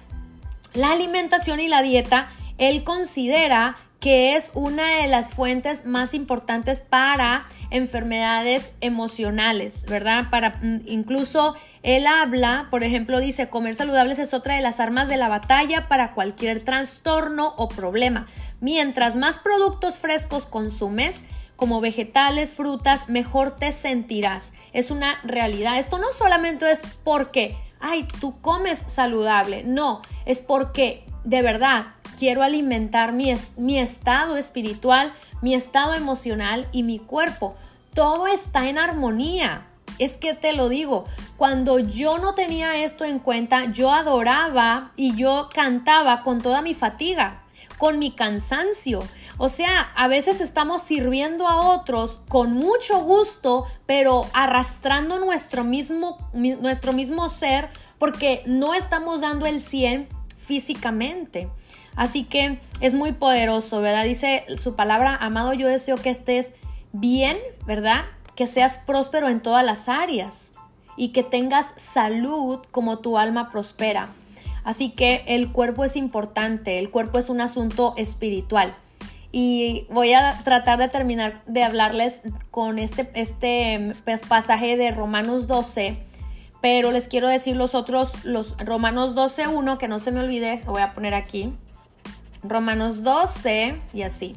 la 0.74 0.92
alimentación 0.92 1.60
y 1.60 1.68
la 1.68 1.82
dieta, 1.82 2.30
él 2.58 2.84
considera 2.84 3.76
que 4.00 4.34
es 4.34 4.50
una 4.54 4.96
de 4.96 5.06
las 5.06 5.32
fuentes 5.32 5.84
más 5.84 6.14
importantes 6.14 6.80
para 6.80 7.46
enfermedades 7.70 8.72
emocionales, 8.80 9.84
¿verdad? 9.86 10.30
Para 10.30 10.50
mm, 10.62 10.82
incluso 10.86 11.54
él 11.82 12.06
habla, 12.06 12.68
por 12.70 12.82
ejemplo, 12.82 13.20
dice, 13.20 13.48
comer 13.48 13.74
saludables 13.74 14.18
es 14.18 14.34
otra 14.34 14.56
de 14.56 14.62
las 14.62 14.80
armas 14.80 15.08
de 15.08 15.18
la 15.18 15.28
batalla 15.28 15.86
para 15.88 16.12
cualquier 16.14 16.64
trastorno 16.64 17.54
o 17.56 17.68
problema. 17.68 18.26
Mientras 18.60 19.16
más 19.16 19.38
productos 19.38 19.98
frescos 19.98 20.46
consumes, 20.46 21.24
como 21.60 21.82
vegetales, 21.82 22.52
frutas, 22.54 23.10
mejor 23.10 23.54
te 23.54 23.70
sentirás. 23.70 24.54
Es 24.72 24.90
una 24.90 25.20
realidad. 25.22 25.78
Esto 25.78 25.98
no 25.98 26.10
solamente 26.10 26.70
es 26.70 26.82
porque, 27.04 27.54
ay, 27.80 28.08
tú 28.18 28.40
comes 28.40 28.78
saludable. 28.78 29.62
No, 29.62 30.00
es 30.24 30.40
porque 30.40 31.04
de 31.22 31.42
verdad 31.42 31.88
quiero 32.18 32.42
alimentar 32.42 33.12
mi, 33.12 33.34
mi 33.58 33.78
estado 33.78 34.38
espiritual, 34.38 35.12
mi 35.42 35.54
estado 35.54 35.92
emocional 35.92 36.66
y 36.72 36.82
mi 36.82 36.98
cuerpo. 36.98 37.54
Todo 37.92 38.26
está 38.26 38.70
en 38.70 38.78
armonía. 38.78 39.66
Es 39.98 40.16
que 40.16 40.32
te 40.32 40.54
lo 40.54 40.70
digo, 40.70 41.04
cuando 41.36 41.78
yo 41.78 42.16
no 42.16 42.32
tenía 42.32 42.82
esto 42.82 43.04
en 43.04 43.18
cuenta, 43.18 43.66
yo 43.66 43.92
adoraba 43.92 44.92
y 44.96 45.14
yo 45.14 45.50
cantaba 45.52 46.22
con 46.22 46.40
toda 46.40 46.62
mi 46.62 46.72
fatiga 46.72 47.42
con 47.80 47.98
mi 47.98 48.10
cansancio. 48.10 49.00
O 49.42 49.48
sea, 49.48 49.90
a 49.96 50.06
veces 50.06 50.42
estamos 50.42 50.82
sirviendo 50.82 51.48
a 51.48 51.72
otros 51.72 52.20
con 52.28 52.52
mucho 52.52 53.00
gusto, 53.04 53.64
pero 53.86 54.26
arrastrando 54.34 55.18
nuestro 55.18 55.64
mismo, 55.64 56.18
nuestro 56.34 56.92
mismo 56.92 57.26
ser 57.30 57.70
porque 57.98 58.42
no 58.44 58.74
estamos 58.74 59.22
dando 59.22 59.46
el 59.46 59.62
100 59.62 60.08
físicamente. 60.36 61.48
Así 61.96 62.24
que 62.24 62.58
es 62.82 62.94
muy 62.94 63.12
poderoso, 63.12 63.80
¿verdad? 63.80 64.04
Dice 64.04 64.44
su 64.58 64.76
palabra, 64.76 65.16
amado, 65.16 65.54
yo 65.54 65.68
deseo 65.68 65.96
que 65.96 66.10
estés 66.10 66.52
bien, 66.92 67.38
¿verdad? 67.64 68.04
Que 68.36 68.46
seas 68.46 68.76
próspero 68.76 69.30
en 69.30 69.40
todas 69.40 69.64
las 69.64 69.88
áreas 69.88 70.52
y 70.98 71.12
que 71.12 71.22
tengas 71.22 71.72
salud 71.78 72.60
como 72.72 72.98
tu 72.98 73.16
alma 73.16 73.50
prospera. 73.50 74.10
Así 74.64 74.90
que 74.90 75.24
el 75.26 75.50
cuerpo 75.50 75.82
es 75.84 75.96
importante, 75.96 76.78
el 76.78 76.90
cuerpo 76.90 77.16
es 77.16 77.30
un 77.30 77.40
asunto 77.40 77.94
espiritual. 77.96 78.76
Y 79.32 79.86
voy 79.90 80.12
a 80.12 80.40
tratar 80.42 80.78
de 80.78 80.88
terminar 80.88 81.42
de 81.46 81.62
hablarles 81.62 82.22
con 82.50 82.78
este, 82.78 83.10
este 83.14 83.94
pues, 84.04 84.22
pasaje 84.26 84.76
de 84.76 84.90
Romanos 84.90 85.46
12, 85.46 85.96
pero 86.60 86.90
les 86.90 87.08
quiero 87.08 87.28
decir 87.28 87.56
los 87.56 87.74
otros, 87.74 88.24
los 88.24 88.56
Romanos 88.58 89.14
12, 89.14 89.48
1, 89.48 89.78
que 89.78 89.88
no 89.88 89.98
se 89.98 90.10
me 90.10 90.20
olvide, 90.20 90.62
lo 90.66 90.72
voy 90.72 90.82
a 90.82 90.94
poner 90.94 91.14
aquí. 91.14 91.52
Romanos 92.42 93.02
12 93.02 93.80
y 93.92 94.02
así. 94.02 94.36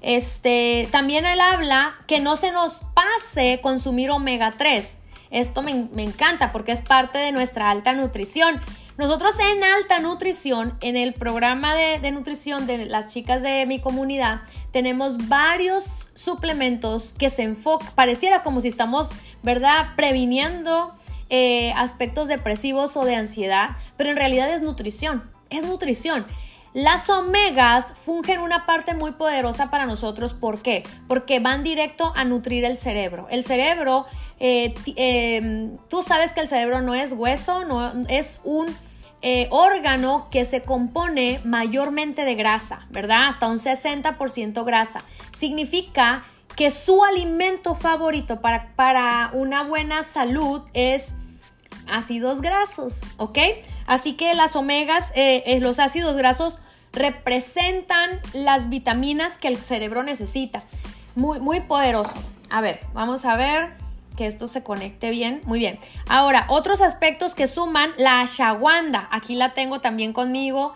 Este, 0.00 0.88
también 0.90 1.26
él 1.26 1.40
habla 1.40 1.96
que 2.06 2.20
no 2.20 2.36
se 2.36 2.52
nos 2.52 2.82
pase 2.94 3.60
consumir 3.62 4.10
omega 4.10 4.54
3. 4.56 4.96
Esto 5.30 5.62
me, 5.62 5.88
encanta 6.02 6.52
porque 6.52 6.72
es 6.72 6.80
parte 6.80 7.18
de 7.18 7.32
nuestra 7.32 7.70
alta 7.70 7.92
nutrición. 7.92 8.60
Nosotros 8.98 9.36
en 9.38 9.62
alta 9.62 10.00
nutrición, 10.00 10.76
en 10.80 10.96
el 10.96 11.14
programa 11.14 11.76
de, 11.76 12.10
nutrición 12.10 12.66
de 12.66 12.84
las 12.84 13.06
chicas 13.06 13.42
de 13.42 13.64
mi 13.64 13.80
comunidad, 13.80 14.40
tenemos 14.72 15.28
varios 15.28 16.08
suplementos 16.14 17.12
que 17.12 17.30
se 17.30 17.44
enfocan, 17.44 17.88
pareciera 17.94 18.42
como 18.42 18.60
si 18.60 18.66
estamos, 18.66 19.10
¿verdad?, 19.44 19.94
previniendo 19.94 20.96
eh, 21.30 21.72
aspectos 21.76 22.26
depresivos 22.26 22.96
o 22.96 23.04
de 23.04 23.14
ansiedad, 23.14 23.76
pero 23.96 24.10
en 24.10 24.16
realidad 24.16 24.50
es 24.50 24.62
nutrición, 24.62 25.30
es 25.48 25.64
nutrición. 25.64 26.26
Las 26.74 27.08
omegas 27.08 27.94
fungen 28.04 28.40
una 28.40 28.66
parte 28.66 28.94
muy 28.94 29.12
poderosa 29.12 29.70
para 29.70 29.86
nosotros. 29.86 30.34
¿Por 30.34 30.60
qué? 30.60 30.82
Porque 31.06 31.38
van 31.38 31.62
directo 31.62 32.12
a 32.16 32.24
nutrir 32.24 32.64
el 32.64 32.76
cerebro. 32.76 33.26
El 33.30 33.42
cerebro, 33.42 34.06
eh, 34.38 34.74
em, 34.96 35.78
tú 35.88 36.02
sabes 36.02 36.32
que 36.32 36.40
el 36.40 36.48
cerebro 36.48 36.82
no 36.82 36.94
es 36.94 37.12
hueso, 37.12 37.64
no 37.64 37.92
es 38.08 38.40
un 38.44 38.66
eh, 39.20 39.48
órgano 39.50 40.28
que 40.30 40.44
se 40.44 40.62
compone 40.62 41.40
mayormente 41.44 42.24
de 42.24 42.34
grasa, 42.34 42.86
¿verdad? 42.90 43.28
Hasta 43.28 43.48
un 43.48 43.58
60% 43.58 44.64
grasa. 44.64 45.02
Significa 45.32 46.24
que 46.54 46.70
su 46.70 47.04
alimento 47.04 47.74
favorito 47.74 48.40
para, 48.40 48.74
para 48.76 49.30
una 49.32 49.64
buena 49.64 50.02
salud 50.02 50.62
es 50.72 51.14
ácidos 51.88 52.40
grasos, 52.40 53.02
¿ok? 53.16 53.38
Así 53.86 54.14
que 54.14 54.34
las 54.34 54.54
omegas, 54.56 55.12
eh, 55.14 55.42
eh, 55.46 55.60
los 55.60 55.78
ácidos 55.78 56.16
grasos 56.16 56.58
representan 56.92 58.20
las 58.32 58.68
vitaminas 58.68 59.38
que 59.38 59.48
el 59.48 59.56
cerebro 59.58 60.02
necesita. 60.02 60.62
Muy, 61.14 61.40
muy 61.40 61.60
poderoso. 61.60 62.14
A 62.50 62.60
ver, 62.60 62.80
vamos 62.92 63.24
a 63.24 63.36
ver 63.36 63.87
que 64.18 64.26
esto 64.26 64.48
se 64.48 64.64
conecte 64.64 65.10
bien. 65.10 65.40
Muy 65.44 65.60
bien. 65.60 65.78
Ahora, 66.08 66.46
otros 66.48 66.80
aspectos 66.80 67.36
que 67.36 67.46
suman 67.46 67.92
la 67.98 68.20
ashwagandha. 68.20 69.08
Aquí 69.12 69.36
la 69.36 69.54
tengo 69.54 69.80
también 69.80 70.12
conmigo. 70.12 70.74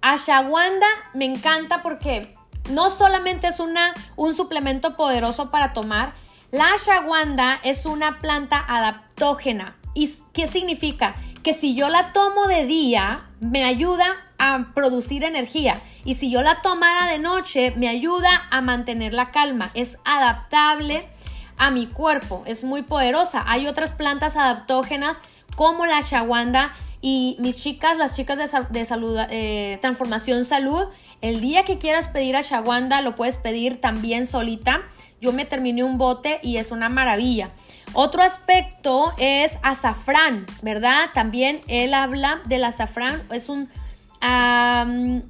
Ashwagandha 0.00 0.86
me 1.12 1.24
encanta 1.24 1.82
porque 1.82 2.32
no 2.70 2.90
solamente 2.90 3.48
es 3.48 3.58
una, 3.58 3.94
un 4.14 4.32
suplemento 4.32 4.94
poderoso 4.94 5.50
para 5.50 5.72
tomar, 5.72 6.14
la 6.52 6.74
ashwagandha 6.74 7.58
es 7.64 7.84
una 7.84 8.20
planta 8.20 8.64
adaptógena. 8.64 9.76
¿Y 9.92 10.08
qué 10.32 10.46
significa? 10.46 11.16
Que 11.42 11.52
si 11.52 11.74
yo 11.74 11.88
la 11.88 12.12
tomo 12.12 12.46
de 12.46 12.64
día, 12.64 13.26
me 13.40 13.64
ayuda 13.64 14.06
a 14.38 14.72
producir 14.72 15.24
energía. 15.24 15.82
Y 16.04 16.14
si 16.14 16.30
yo 16.30 16.42
la 16.42 16.62
tomara 16.62 17.10
de 17.10 17.18
noche, 17.18 17.72
me 17.76 17.88
ayuda 17.88 18.46
a 18.52 18.60
mantener 18.60 19.14
la 19.14 19.32
calma. 19.32 19.70
Es 19.74 19.98
adaptable 20.04 21.08
a 21.56 21.70
mi 21.70 21.86
cuerpo. 21.86 22.42
Es 22.46 22.64
muy 22.64 22.82
poderosa. 22.82 23.44
Hay 23.46 23.66
otras 23.66 23.92
plantas 23.92 24.36
adaptógenas 24.36 25.18
como 25.56 25.86
la 25.86 25.98
ashwagandha 25.98 26.72
y 27.00 27.36
mis 27.38 27.62
chicas, 27.62 27.96
las 27.96 28.14
chicas 28.14 28.38
de, 28.70 28.84
salud, 28.86 29.18
eh, 29.30 29.78
transformación 29.82 30.44
salud, 30.44 30.84
el 31.20 31.40
día 31.40 31.64
que 31.64 31.78
quieras 31.78 32.08
pedir 32.08 32.36
ashwagandha 32.36 33.02
lo 33.02 33.14
puedes 33.14 33.36
pedir 33.36 33.80
también 33.80 34.26
solita. 34.26 34.82
Yo 35.20 35.32
me 35.32 35.44
terminé 35.44 35.84
un 35.84 35.96
bote 35.96 36.40
y 36.42 36.56
es 36.58 36.70
una 36.70 36.88
maravilla. 36.88 37.50
Otro 37.92 38.22
aspecto 38.22 39.14
es 39.18 39.58
azafrán, 39.62 40.46
¿verdad? 40.62 41.10
También 41.14 41.60
él 41.66 41.94
habla 41.94 42.40
del 42.46 42.64
azafrán, 42.64 43.22
es 43.30 43.48
un 43.48 43.68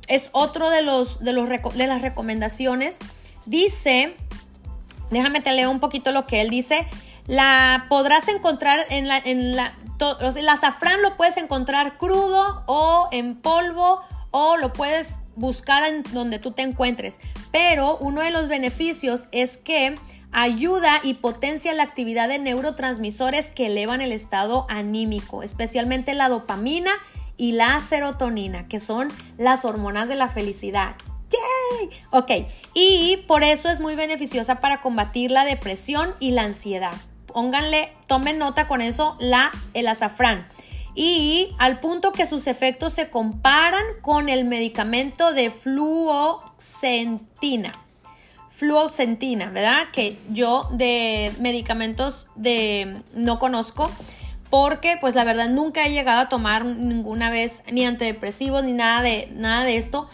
es 0.06 0.30
otro 0.32 0.70
de 0.70 0.82
los, 0.82 1.18
de 1.18 1.32
los 1.32 1.48
de 1.48 1.87
las 1.87 2.02
recomendaciones. 2.02 2.98
Dice, 3.46 4.16
déjame 5.14 5.40
te 5.40 5.53
leo 5.53 5.70
un 5.70 5.81
poquito 5.81 6.12
lo 6.12 6.27
que 6.27 6.40
él 6.40 6.50
dice. 6.50 6.87
La 7.27 7.87
podrás 7.88 8.29
encontrar 8.29 8.85
en 8.90 9.09
la, 9.09 9.18
en 9.18 9.57
la, 9.57 9.72
el 10.37 10.48
azafrán 10.48 11.00
lo 11.03 11.16
puedes 11.16 11.37
encontrar 11.37 11.96
crudo 11.96 12.62
o 12.66 13.09
en 13.12 13.37
polvo 13.37 14.03
o 14.31 14.57
lo 14.57 14.72
puedes 14.72 15.20
buscar 15.37 15.85
en 15.85 16.03
donde 16.12 16.38
tú 16.38 16.50
te 16.53 16.62
encuentres. 16.62 17.20
Pero 17.53 17.96
uno 17.98 18.20
de 18.20 18.31
los 18.31 18.48
beneficios 18.48 19.29
es 19.33 19.57
que 19.57 19.94
ayuda 20.33 21.00
y 21.03 21.14
potencia 21.14 21.72
la 21.72 21.85
actividad 21.85 22.29
de 22.29 22.40
neurotransmisores 22.40 23.50
que 23.50 23.66
elevan 23.66 24.00
el 24.00 24.12
estado 24.12 24.66
anímico, 24.68 25.42
especialmente 25.42 26.14
la 26.14 26.29
dopamina 26.29 26.90
y 27.37 27.53
la 27.53 27.79
serotonina, 27.81 28.66
que 28.68 28.81
son 28.81 29.09
las 29.38 29.64
hormonas 29.64 30.09
de 30.09 30.16
la 30.16 30.29
felicidad. 30.29 30.96
¡Yay! 31.35 31.90
Ok, 32.11 32.31
y 32.75 33.18
por 33.27 33.44
eso 33.44 33.68
es 33.68 33.81
muy 33.81 33.94
beneficiosa 33.94 34.61
para 34.61 34.81
combatir 34.81 35.31
la 35.31 35.44
depresión 35.44 36.14
y 36.20 36.31
la 36.33 36.42
ansiedad. 36.42 36.94
Pónganle, 37.27 37.92
tomen 38.07 38.38
nota 38.38 38.68
con 38.68 38.81
eso, 38.81 39.16
la, 39.18 39.51
el 39.75 39.88
azafrán. 39.88 40.47
Y 40.94 41.49
al 41.59 41.81
punto 41.81 42.12
que 42.12 42.27
sus 42.27 42.47
efectos 42.47 42.92
se 42.92 43.11
comparan 43.11 43.83
con 44.01 44.29
el 44.29 44.44
medicamento 44.44 45.33
de 45.33 45.51
fluoxentina 45.51 47.73
fluoxentina, 48.55 49.51
¿verdad? 49.51 49.88
Que 49.92 50.16
yo 50.31 50.68
de 50.73 51.33
medicamentos 51.40 52.29
de 52.37 53.03
no 53.12 53.38
conozco 53.38 53.90
porque 54.49 54.97
pues 55.01 55.16
la 55.16 55.25
verdad 55.25 55.49
nunca 55.49 55.85
he 55.85 55.90
llegado 55.90 56.20
a 56.20 56.29
tomar 56.29 56.64
ninguna 56.64 57.31
vez 57.31 57.64
ni 57.73 57.85
antidepresivos 57.85 58.62
ni 58.62 58.73
nada 58.73 59.03
de 59.03 59.29
nada 59.35 59.64
de 59.64 59.77
esto. 59.77 60.09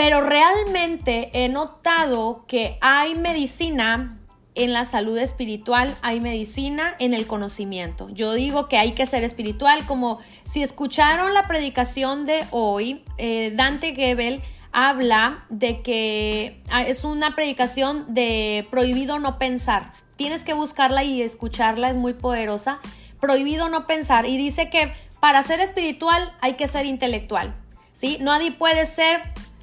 Pero 0.00 0.22
realmente 0.22 1.28
he 1.34 1.50
notado 1.50 2.46
que 2.48 2.78
hay 2.80 3.14
medicina 3.14 4.18
en 4.54 4.72
la 4.72 4.86
salud 4.86 5.18
espiritual, 5.18 5.94
hay 6.00 6.20
medicina 6.20 6.94
en 6.98 7.12
el 7.12 7.26
conocimiento. 7.26 8.08
Yo 8.08 8.32
digo 8.32 8.66
que 8.66 8.78
hay 8.78 8.92
que 8.92 9.04
ser 9.04 9.24
espiritual, 9.24 9.84
como 9.84 10.20
si 10.44 10.62
escucharon 10.62 11.34
la 11.34 11.46
predicación 11.46 12.24
de 12.24 12.46
hoy, 12.50 13.04
eh, 13.18 13.52
Dante 13.54 13.94
Gebel 13.94 14.40
habla 14.72 15.44
de 15.50 15.82
que 15.82 16.62
ah, 16.70 16.80
es 16.80 17.04
una 17.04 17.34
predicación 17.34 18.14
de 18.14 18.66
prohibido 18.70 19.18
no 19.18 19.38
pensar. 19.38 19.92
Tienes 20.16 20.44
que 20.44 20.54
buscarla 20.54 21.04
y 21.04 21.20
escucharla, 21.20 21.90
es 21.90 21.96
muy 21.96 22.14
poderosa. 22.14 22.80
Prohibido 23.20 23.68
no 23.68 23.86
pensar. 23.86 24.24
Y 24.24 24.38
dice 24.38 24.70
que 24.70 24.94
para 25.20 25.42
ser 25.42 25.60
espiritual 25.60 26.32
hay 26.40 26.54
que 26.54 26.68
ser 26.68 26.86
intelectual. 26.86 27.54
¿sí? 27.92 28.16
Nadie 28.22 28.50
puede 28.50 28.86
ser, 28.86 29.20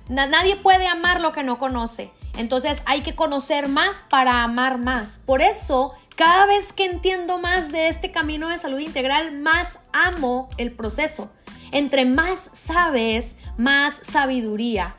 nadie 0.10 0.56
puede 0.56 0.88
amar 0.88 1.22
lo 1.22 1.34
que 1.34 1.44
no 1.44 1.58
conoce. 1.58 2.12
Entonces 2.38 2.82
hay 2.86 3.02
que 3.02 3.16
conocer 3.16 3.68
más 3.68 4.06
para 4.10 4.44
amar 4.44 4.78
más. 4.78 5.18
Por 5.18 5.42
eso, 5.42 5.94
cada 6.16 6.46
vez 6.46 6.72
que 6.72 6.86
entiendo 6.86 7.40
más 7.40 7.72
de 7.72 7.90
este 7.90 8.12
camino 8.12 8.50
de 8.50 8.58
salud 8.58 8.80
integral, 8.80 9.38
más 9.38 9.80
amo 9.92 10.50
el 10.58 10.72
proceso. 10.72 11.32
Entre 11.72 12.06
más 12.06 12.50
sabes, 12.54 13.38
más 13.58 14.00
sabiduría 14.04 14.96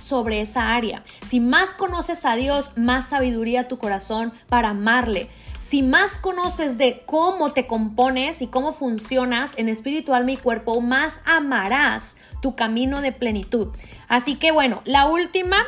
sobre 0.00 0.40
esa 0.40 0.74
área. 0.74 1.04
Si 1.22 1.40
más 1.40 1.74
conoces 1.74 2.24
a 2.24 2.34
Dios, 2.34 2.72
más 2.76 3.08
sabiduría 3.08 3.68
tu 3.68 3.78
corazón 3.78 4.32
para 4.48 4.70
amarle. 4.70 5.28
Si 5.60 5.82
más 5.82 6.18
conoces 6.18 6.78
de 6.78 7.02
cómo 7.04 7.52
te 7.52 7.66
compones 7.66 8.40
y 8.40 8.46
cómo 8.46 8.72
funcionas 8.72 9.52
en 9.56 9.68
espiritual 9.68 10.24
mi 10.24 10.36
cuerpo, 10.36 10.80
más 10.80 11.20
amarás 11.26 12.16
tu 12.40 12.56
camino 12.56 13.00
de 13.00 13.12
plenitud. 13.12 13.68
Así 14.08 14.36
que 14.36 14.50
bueno, 14.50 14.82
la 14.84 15.06
última, 15.06 15.58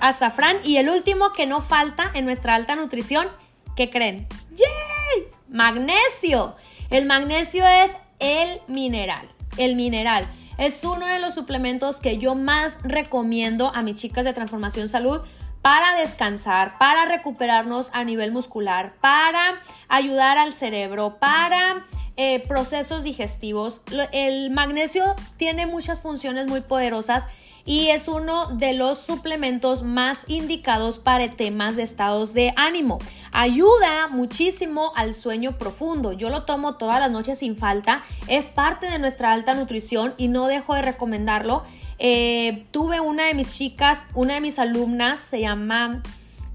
azafrán 0.00 0.58
y 0.64 0.76
el 0.76 0.88
último 0.88 1.32
que 1.32 1.46
no 1.46 1.60
falta 1.60 2.10
en 2.14 2.24
nuestra 2.24 2.54
alta 2.54 2.76
nutrición, 2.76 3.28
¿qué 3.76 3.90
creen? 3.90 4.26
¡Yay! 4.50 5.28
Magnesio. 5.48 6.56
El 6.90 7.06
magnesio 7.06 7.66
es 7.66 7.96
el 8.18 8.60
mineral 8.68 9.28
el 9.56 9.76
mineral. 9.76 10.26
Es 10.58 10.84
uno 10.84 11.06
de 11.06 11.18
los 11.18 11.34
suplementos 11.34 12.00
que 12.00 12.18
yo 12.18 12.34
más 12.34 12.78
recomiendo 12.82 13.72
a 13.74 13.82
mis 13.82 13.96
chicas 13.96 14.24
de 14.24 14.32
Transformación 14.32 14.88
Salud 14.88 15.20
para 15.62 15.94
descansar, 15.94 16.76
para 16.78 17.04
recuperarnos 17.04 17.90
a 17.92 18.04
nivel 18.04 18.32
muscular, 18.32 18.94
para 19.00 19.60
ayudar 19.88 20.38
al 20.38 20.52
cerebro, 20.52 21.18
para 21.20 21.86
eh, 22.16 22.40
procesos 22.46 23.04
digestivos. 23.04 23.82
El 24.12 24.50
magnesio 24.50 25.16
tiene 25.36 25.66
muchas 25.66 26.00
funciones 26.00 26.46
muy 26.46 26.60
poderosas 26.60 27.26
y 27.64 27.88
es 27.88 28.08
uno 28.08 28.48
de 28.48 28.72
los 28.72 28.98
suplementos 28.98 29.82
más 29.82 30.24
indicados 30.26 30.98
para 30.98 31.36
temas 31.36 31.76
de 31.76 31.84
estados 31.84 32.34
de 32.34 32.52
ánimo. 32.56 32.98
Ayuda 33.30 34.08
muchísimo 34.08 34.92
al 34.96 35.14
sueño 35.14 35.58
profundo. 35.58 36.12
Yo 36.12 36.28
lo 36.28 36.44
tomo 36.44 36.76
todas 36.76 37.00
las 37.00 37.10
noches 37.10 37.38
sin 37.38 37.56
falta. 37.56 38.02
Es 38.28 38.48
parte 38.48 38.90
de 38.90 38.98
nuestra 38.98 39.32
alta 39.32 39.54
nutrición 39.54 40.14
y 40.16 40.28
no 40.28 40.48
dejo 40.48 40.74
de 40.74 40.82
recomendarlo. 40.82 41.62
Eh, 41.98 42.66
tuve 42.72 43.00
una 43.00 43.26
de 43.26 43.34
mis 43.34 43.54
chicas, 43.54 44.06
una 44.14 44.34
de 44.34 44.40
mis 44.40 44.58
alumnas, 44.58 45.20
se 45.20 45.40
llama 45.40 46.02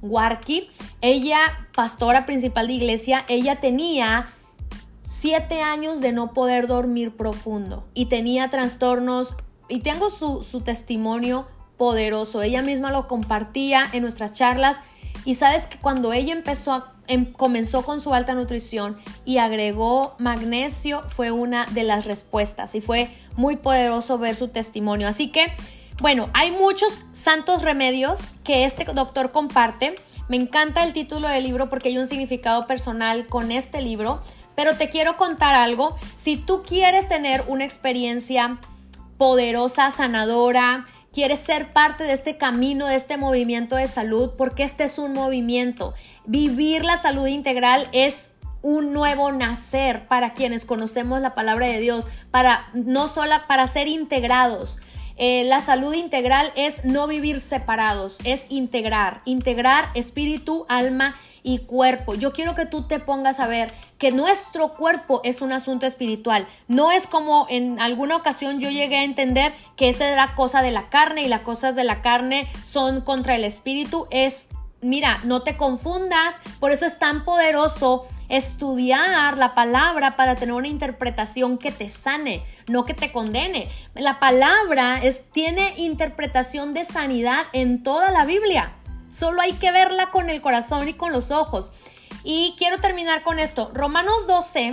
Warki. 0.01 0.69
Ella, 1.01 1.39
pastora 1.73 2.25
principal 2.25 2.67
de 2.67 2.73
iglesia, 2.73 3.23
ella 3.29 3.61
tenía 3.61 4.33
siete 5.07 5.61
años 5.61 6.01
de 6.01 6.11
no 6.11 6.33
poder 6.33 6.67
dormir 6.67 7.15
profundo 7.15 7.85
y 7.93 8.07
tenía 8.07 8.49
trastornos 8.49 9.35
y 9.69 9.79
tengo 9.79 10.09
su, 10.09 10.61
testimonio 10.65 11.47
poderoso. 11.77 12.41
Ella 12.41 12.61
misma 12.61 12.91
lo 12.91 13.07
compartía 13.07 13.85
en 13.93 14.01
nuestras 14.01 14.33
charlas 14.33 14.81
y 15.23 15.35
sabes 15.35 15.65
que 15.67 15.77
cuando 15.77 16.11
ella 16.11 16.33
empezó 16.33 16.83
em, 17.07 17.31
comenzó 17.31 17.83
con 17.83 18.01
su 18.01 18.13
alta 18.13 18.35
nutrición 18.35 18.97
y 19.23 19.37
agregó 19.37 20.15
magnesio 20.19 21.03
fue 21.03 21.31
una 21.31 21.65
de 21.67 21.83
las 21.83 22.03
respuestas 22.03 22.75
y 22.75 22.81
fue 22.81 23.09
muy 23.37 23.55
poderoso 23.55 24.17
ver 24.17 24.35
su 24.35 24.49
testimonio. 24.49 25.07
Así 25.07 25.31
que, 25.31 25.53
bueno, 26.01 26.29
hay 26.33 26.51
muchos 26.51 27.05
santos 27.13 27.61
remedios 27.61 28.33
que 28.43 28.65
este 28.65 28.83
doctor 28.83 29.31
comparte. 29.31 29.95
Me 30.27 30.35
encanta 30.35 30.83
el 30.83 30.91
título 30.91 31.29
del 31.29 31.45
libro 31.45 31.69
porque 31.69 31.87
hay 31.87 31.97
un 31.97 32.07
significado 32.07 32.67
personal 32.67 33.27
con 33.27 33.53
este 33.53 33.81
libro, 33.81 34.21
pero 34.57 34.75
te 34.75 34.89
quiero 34.89 35.17
contar 35.17 35.53
algo. 35.53 35.95
Si 36.17 36.35
tú 36.35 36.63
quieres 36.63 37.07
tener 37.07 37.43
una 37.47 37.63
experiencia 37.63 38.57
poderosa, 39.19 39.91
sanadora, 39.91 40.87
quieres 41.13 41.37
ser 41.37 41.73
parte 41.73 42.05
de 42.05 42.13
este 42.13 42.37
camino, 42.37 42.87
de 42.87 42.95
este 42.95 43.17
movimiento 43.17 43.75
de 43.75 43.87
salud, 43.87 44.31
porque 44.35 44.63
este 44.63 44.85
es 44.85 44.97
un 44.97 45.13
movimiento. 45.13 45.93
Vivir 46.25 46.83
la 46.85 46.97
salud 46.97 47.27
integral 47.27 47.87
es 47.91 48.31
un 48.63 48.93
nuevo 48.93 49.31
nacer 49.31 50.07
para 50.07 50.33
quienes 50.33 50.65
conocemos 50.65 51.21
la 51.21 51.35
palabra 51.35 51.67
de 51.67 51.79
Dios, 51.79 52.07
para 52.31 52.65
no 52.73 53.07
solo 53.07 53.35
para 53.47 53.67
ser 53.67 53.87
integrados. 53.87 54.79
Eh, 55.17 55.43
la 55.43 55.61
salud 55.61 55.93
integral 55.93 56.51
es 56.55 56.83
no 56.83 57.05
vivir 57.05 57.39
separados, 57.41 58.17
es 58.23 58.47
integrar, 58.49 59.21
integrar 59.25 59.89
espíritu, 59.93 60.65
alma 60.67 61.15
y 61.47 61.60
cuerpo. 61.60 62.13
Yo 62.13 62.33
quiero 62.33 62.55
que 62.55 62.65
tú 62.65 62.81
te 62.83 62.99
pongas 62.99 63.39
a 63.39 63.47
ver 63.47 63.73
que 63.97 64.12
nuestro 64.12 64.69
cuerpo 64.69 65.21
es 65.23 65.41
un 65.41 65.53
asunto 65.53 65.86
espiritual. 65.86 66.45
No 66.67 66.91
es 66.91 67.07
como 67.07 67.47
en 67.49 67.79
alguna 67.79 68.17
ocasión 68.17 68.60
yo 68.60 68.69
llegué 68.69 68.97
a 68.97 69.03
entender 69.05 69.53
que 69.77 69.88
esa 69.88 70.10
era 70.10 70.36
cosa 70.36 70.62
de 70.62 70.71
la 70.71 70.89
carne 70.89 71.23
y 71.23 71.29
las 71.29 71.41
cosas 71.41 71.77
de 71.77 71.86
la 71.86 72.01
carne 72.01 72.49
son 72.65 72.99
contra 72.99 73.33
el 73.36 73.45
espíritu. 73.45 74.07
Es, 74.12 74.49
mira, 74.81 75.19
no 75.23 75.41
te 75.41 75.55
confundas. 75.55 76.36
Por 76.60 76.73
eso 76.73 76.86
es 76.86 76.99
tan 76.99 77.23
poderoso 77.23 78.05
estudiar 78.27 79.38
la 79.38 79.55
palabra 79.55 80.17
para 80.17 80.36
tener 80.36 80.53
una 80.53 80.67
interpretación 80.67 81.57
que 81.57 81.71
te 81.71 81.89
sane, 81.89 82.43
no 82.67 82.83
que 82.83 82.93
te 82.93 83.13
condene. 83.13 83.69
La 83.95 84.19
palabra 84.19 84.99
es, 85.01 85.31
tiene 85.31 85.75
interpretación 85.77 86.73
de 86.73 86.83
sanidad 86.83 87.45
en 87.53 87.83
toda 87.83 88.12
la 88.12 88.25
Biblia. 88.25 88.73
Solo 89.11 89.41
hay 89.41 89.53
que 89.53 89.71
verla 89.71 90.11
con 90.11 90.29
el 90.29 90.41
corazón 90.41 90.87
y 90.87 90.93
con 90.93 91.11
los 91.11 91.31
ojos. 91.31 91.71
Y 92.23 92.55
quiero 92.57 92.79
terminar 92.79 93.23
con 93.23 93.39
esto. 93.39 93.71
Romanos 93.73 94.27
12 94.27 94.71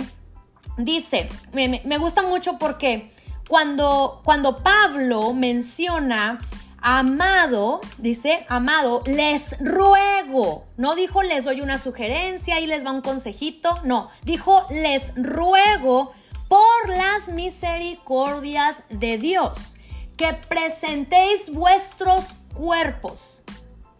dice, 0.77 1.29
me, 1.53 1.97
gusta 1.97 2.21
mucho 2.21 2.57
porque 2.57 3.11
cuando, 3.47 4.21
cuando 4.23 4.57
Pablo 4.57 5.33
menciona 5.33 6.41
amado, 6.81 7.81
dice, 7.97 8.45
amado, 8.49 9.03
les 9.05 9.57
ruego. 9.59 10.65
No 10.77 10.95
dijo 10.95 11.23
les 11.23 11.43
doy 11.43 11.61
una 11.61 11.77
sugerencia 11.77 12.59
y 12.59 12.67
les 12.67 12.85
va 12.85 12.91
un 12.91 13.01
consejito. 13.01 13.79
No, 13.83 14.09
dijo 14.23 14.67
les 14.69 15.13
ruego 15.15 16.13
por 16.47 16.89
las 16.89 17.29
misericordias 17.29 18.83
de 18.89 19.17
Dios 19.17 19.77
que 20.17 20.33
presentéis 20.33 21.51
vuestros 21.51 22.35
cuerpos 22.53 23.43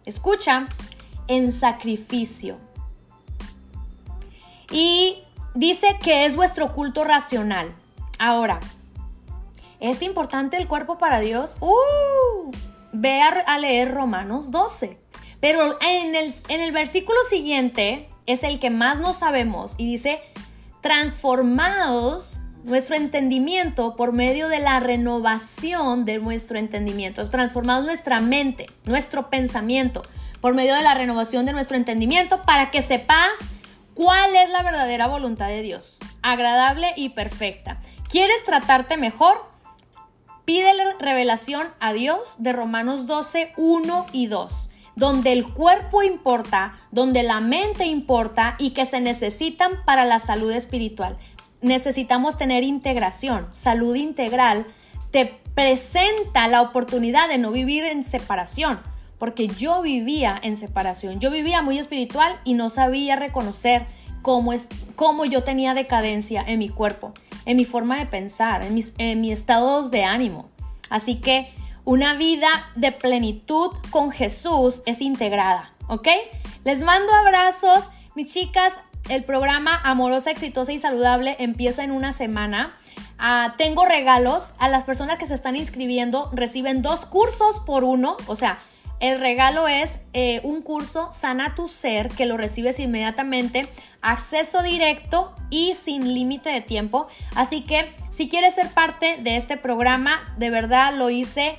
escucha, 0.06 0.68
en 1.28 1.52
sacrificio. 1.52 2.58
Y 4.70 5.22
dice 5.54 5.98
que 6.02 6.24
es 6.24 6.36
vuestro 6.36 6.72
culto 6.72 7.04
racional. 7.04 7.74
Ahora, 8.18 8.60
¿es 9.80 10.02
importante 10.02 10.56
el 10.56 10.66
cuerpo 10.66 10.98
para 10.98 11.20
Dios? 11.20 11.58
¡Uh! 11.60 12.50
Ve 12.92 13.20
a, 13.20 13.58
leer 13.58 13.92
Romanos 13.92 14.50
12. 14.50 14.98
Pero 15.40 15.78
en 15.82 16.14
el, 16.14 16.32
en 16.48 16.60
el 16.60 16.72
versículo 16.72 17.18
siguiente 17.28 18.08
es 18.24 18.42
el 18.42 18.58
que 18.58 18.70
más 18.70 19.00
no 19.00 19.12
sabemos 19.12 19.74
y 19.76 19.86
dice, 19.86 20.22
transformados 20.80 22.40
nuestro 22.66 22.96
entendimiento 22.96 23.94
por 23.94 24.12
medio 24.12 24.48
de 24.48 24.58
la 24.58 24.80
renovación 24.80 26.04
de 26.04 26.18
nuestro 26.18 26.58
entendimiento, 26.58 27.30
transformado 27.30 27.82
nuestra 27.82 28.18
mente, 28.18 28.66
nuestro 28.84 29.30
pensamiento, 29.30 30.02
por 30.40 30.52
medio 30.54 30.74
de 30.74 30.82
la 30.82 30.94
renovación 30.94 31.46
de 31.46 31.52
nuestro 31.52 31.76
entendimiento 31.76 32.42
para 32.42 32.72
que 32.72 32.82
sepas 32.82 33.30
cuál 33.94 34.34
es 34.34 34.50
la 34.50 34.64
verdadera 34.64 35.06
voluntad 35.06 35.46
de 35.46 35.62
Dios, 35.62 35.98
agradable 36.22 36.92
y 36.96 37.10
perfecta. 37.10 37.78
¿Quieres 38.08 38.44
tratarte 38.44 38.96
mejor? 38.96 39.44
Pídele 40.44 40.82
revelación 40.98 41.68
a 41.78 41.92
Dios 41.92 42.42
de 42.42 42.52
Romanos 42.52 43.06
12, 43.06 43.52
1 43.56 44.06
y 44.12 44.26
2 44.26 44.70
donde 44.96 45.32
el 45.32 45.46
cuerpo 45.46 46.02
importa, 46.02 46.72
donde 46.90 47.22
la 47.22 47.40
mente 47.40 47.84
importa 47.84 48.56
y 48.58 48.70
que 48.70 48.86
se 48.86 48.98
necesitan 48.98 49.84
para 49.84 50.06
la 50.06 50.20
salud 50.20 50.50
espiritual 50.50 51.18
necesitamos 51.60 52.36
tener 52.38 52.64
integración. 52.64 53.46
Salud 53.52 53.94
integral 53.96 54.66
te 55.10 55.40
presenta 55.54 56.48
la 56.48 56.62
oportunidad 56.62 57.28
de 57.28 57.38
no 57.38 57.50
vivir 57.50 57.84
en 57.84 58.02
separación, 58.02 58.80
porque 59.18 59.48
yo 59.48 59.82
vivía 59.82 60.38
en 60.42 60.56
separación. 60.56 61.20
Yo 61.20 61.30
vivía 61.30 61.62
muy 61.62 61.78
espiritual 61.78 62.38
y 62.44 62.54
no 62.54 62.68
sabía 62.70 63.16
reconocer 63.16 63.86
cómo, 64.22 64.52
es, 64.52 64.68
cómo 64.96 65.24
yo 65.24 65.44
tenía 65.44 65.72
decadencia 65.72 66.44
en 66.46 66.58
mi 66.58 66.68
cuerpo, 66.68 67.14
en 67.46 67.56
mi 67.56 67.64
forma 67.64 67.98
de 67.98 68.06
pensar, 68.06 68.62
en 68.62 68.74
mis, 68.74 68.94
en 68.98 69.20
mis 69.20 69.32
estados 69.32 69.90
de 69.90 70.04
ánimo. 70.04 70.50
Así 70.90 71.16
que 71.16 71.48
una 71.84 72.14
vida 72.14 72.48
de 72.74 72.92
plenitud 72.92 73.70
con 73.90 74.10
Jesús 74.10 74.82
es 74.86 75.00
integrada, 75.00 75.72
¿ok? 75.86 76.08
Les 76.64 76.82
mando 76.82 77.12
abrazos, 77.14 77.84
mis 78.16 78.32
chicas, 78.32 78.74
el 79.08 79.24
programa 79.24 79.80
Amorosa, 79.84 80.30
Exitosa 80.30 80.72
y 80.72 80.78
Saludable 80.78 81.36
empieza 81.38 81.84
en 81.84 81.90
una 81.90 82.12
semana. 82.12 82.76
Ah, 83.18 83.54
tengo 83.56 83.84
regalos. 83.84 84.54
A 84.58 84.68
las 84.68 84.84
personas 84.84 85.18
que 85.18 85.26
se 85.26 85.34
están 85.34 85.56
inscribiendo 85.56 86.30
reciben 86.32 86.82
dos 86.82 87.06
cursos 87.06 87.60
por 87.60 87.84
uno. 87.84 88.16
O 88.26 88.36
sea, 88.36 88.58
el 88.98 89.20
regalo 89.20 89.68
es 89.68 89.98
eh, 90.12 90.40
un 90.42 90.62
curso 90.62 91.12
Sana 91.12 91.54
tu 91.54 91.68
Ser 91.68 92.08
que 92.08 92.26
lo 92.26 92.36
recibes 92.36 92.80
inmediatamente, 92.80 93.68
acceso 94.00 94.62
directo 94.62 95.34
y 95.50 95.74
sin 95.74 96.14
límite 96.14 96.50
de 96.50 96.60
tiempo. 96.60 97.06
Así 97.34 97.62
que 97.62 97.92
si 98.10 98.28
quieres 98.28 98.54
ser 98.54 98.70
parte 98.70 99.18
de 99.18 99.36
este 99.36 99.56
programa, 99.56 100.34
de 100.38 100.50
verdad 100.50 100.94
lo 100.94 101.10
hice, 101.10 101.58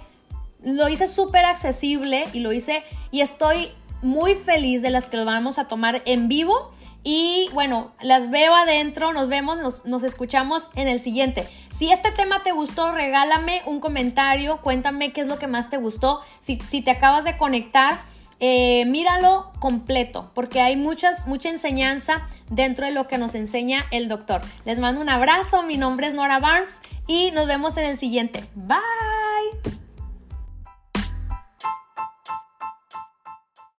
lo 0.63 0.89
hice 0.89 1.07
súper 1.07 1.45
accesible 1.45 2.25
y 2.33 2.39
lo 2.39 2.53
hice 2.53 2.83
y 3.11 3.21
estoy 3.21 3.69
muy 4.01 4.35
feliz 4.35 4.81
de 4.81 4.89
las 4.89 5.07
que 5.07 5.17
lo 5.17 5.25
vamos 5.25 5.59
a 5.59 5.67
tomar 5.67 6.01
en 6.05 6.27
vivo 6.27 6.71
y 7.03 7.49
bueno, 7.53 7.91
las 8.01 8.29
veo 8.29 8.53
adentro, 8.55 9.13
nos 9.13 9.29
vemos, 9.29 9.59
nos, 9.85 10.03
escuchamos 10.03 10.69
en 10.75 10.87
el 10.87 10.99
siguiente. 10.99 11.47
Si 11.69 11.91
este 11.91 12.11
tema 12.11 12.43
te 12.43 12.51
gustó, 12.51 12.91
regálame 12.91 13.61
un 13.65 13.79
comentario, 13.79 14.57
cuéntame 14.61 15.13
qué 15.13 15.21
es 15.21 15.27
lo 15.27 15.39
que 15.39 15.47
más 15.47 15.69
te 15.69 15.77
gustó. 15.77 16.21
Si, 16.39 16.57
te 16.57 16.91
acabas 16.91 17.23
de 17.23 17.37
conectar, 17.37 17.97
eh, 18.39 18.83
míralo 18.85 19.51
completo, 19.59 20.31
porque 20.33 20.59
hay 20.59 20.75
muchas, 20.75 21.27
mucha 21.27 21.49
enseñanza 21.49 22.27
dentro 22.49 22.85
de 22.85 22.91
lo 22.91 23.07
que 23.07 23.17
nos 23.17 23.35
enseña 23.35 23.85
el 23.91 24.09
doctor. 24.09 24.41
Les 24.65 24.79
mando 24.79 24.99
un 24.99 25.09
abrazo, 25.09 25.63
mi 25.63 25.77
nombre 25.77 26.07
es 26.07 26.13
Nora 26.13 26.39
Barnes 26.39 26.81
y 27.07 27.31
nos 27.31 27.47
vemos 27.47 27.77
en 27.77 27.85
el 27.85 27.97
siguiente. 27.97 28.43
Bye. 28.53 29.86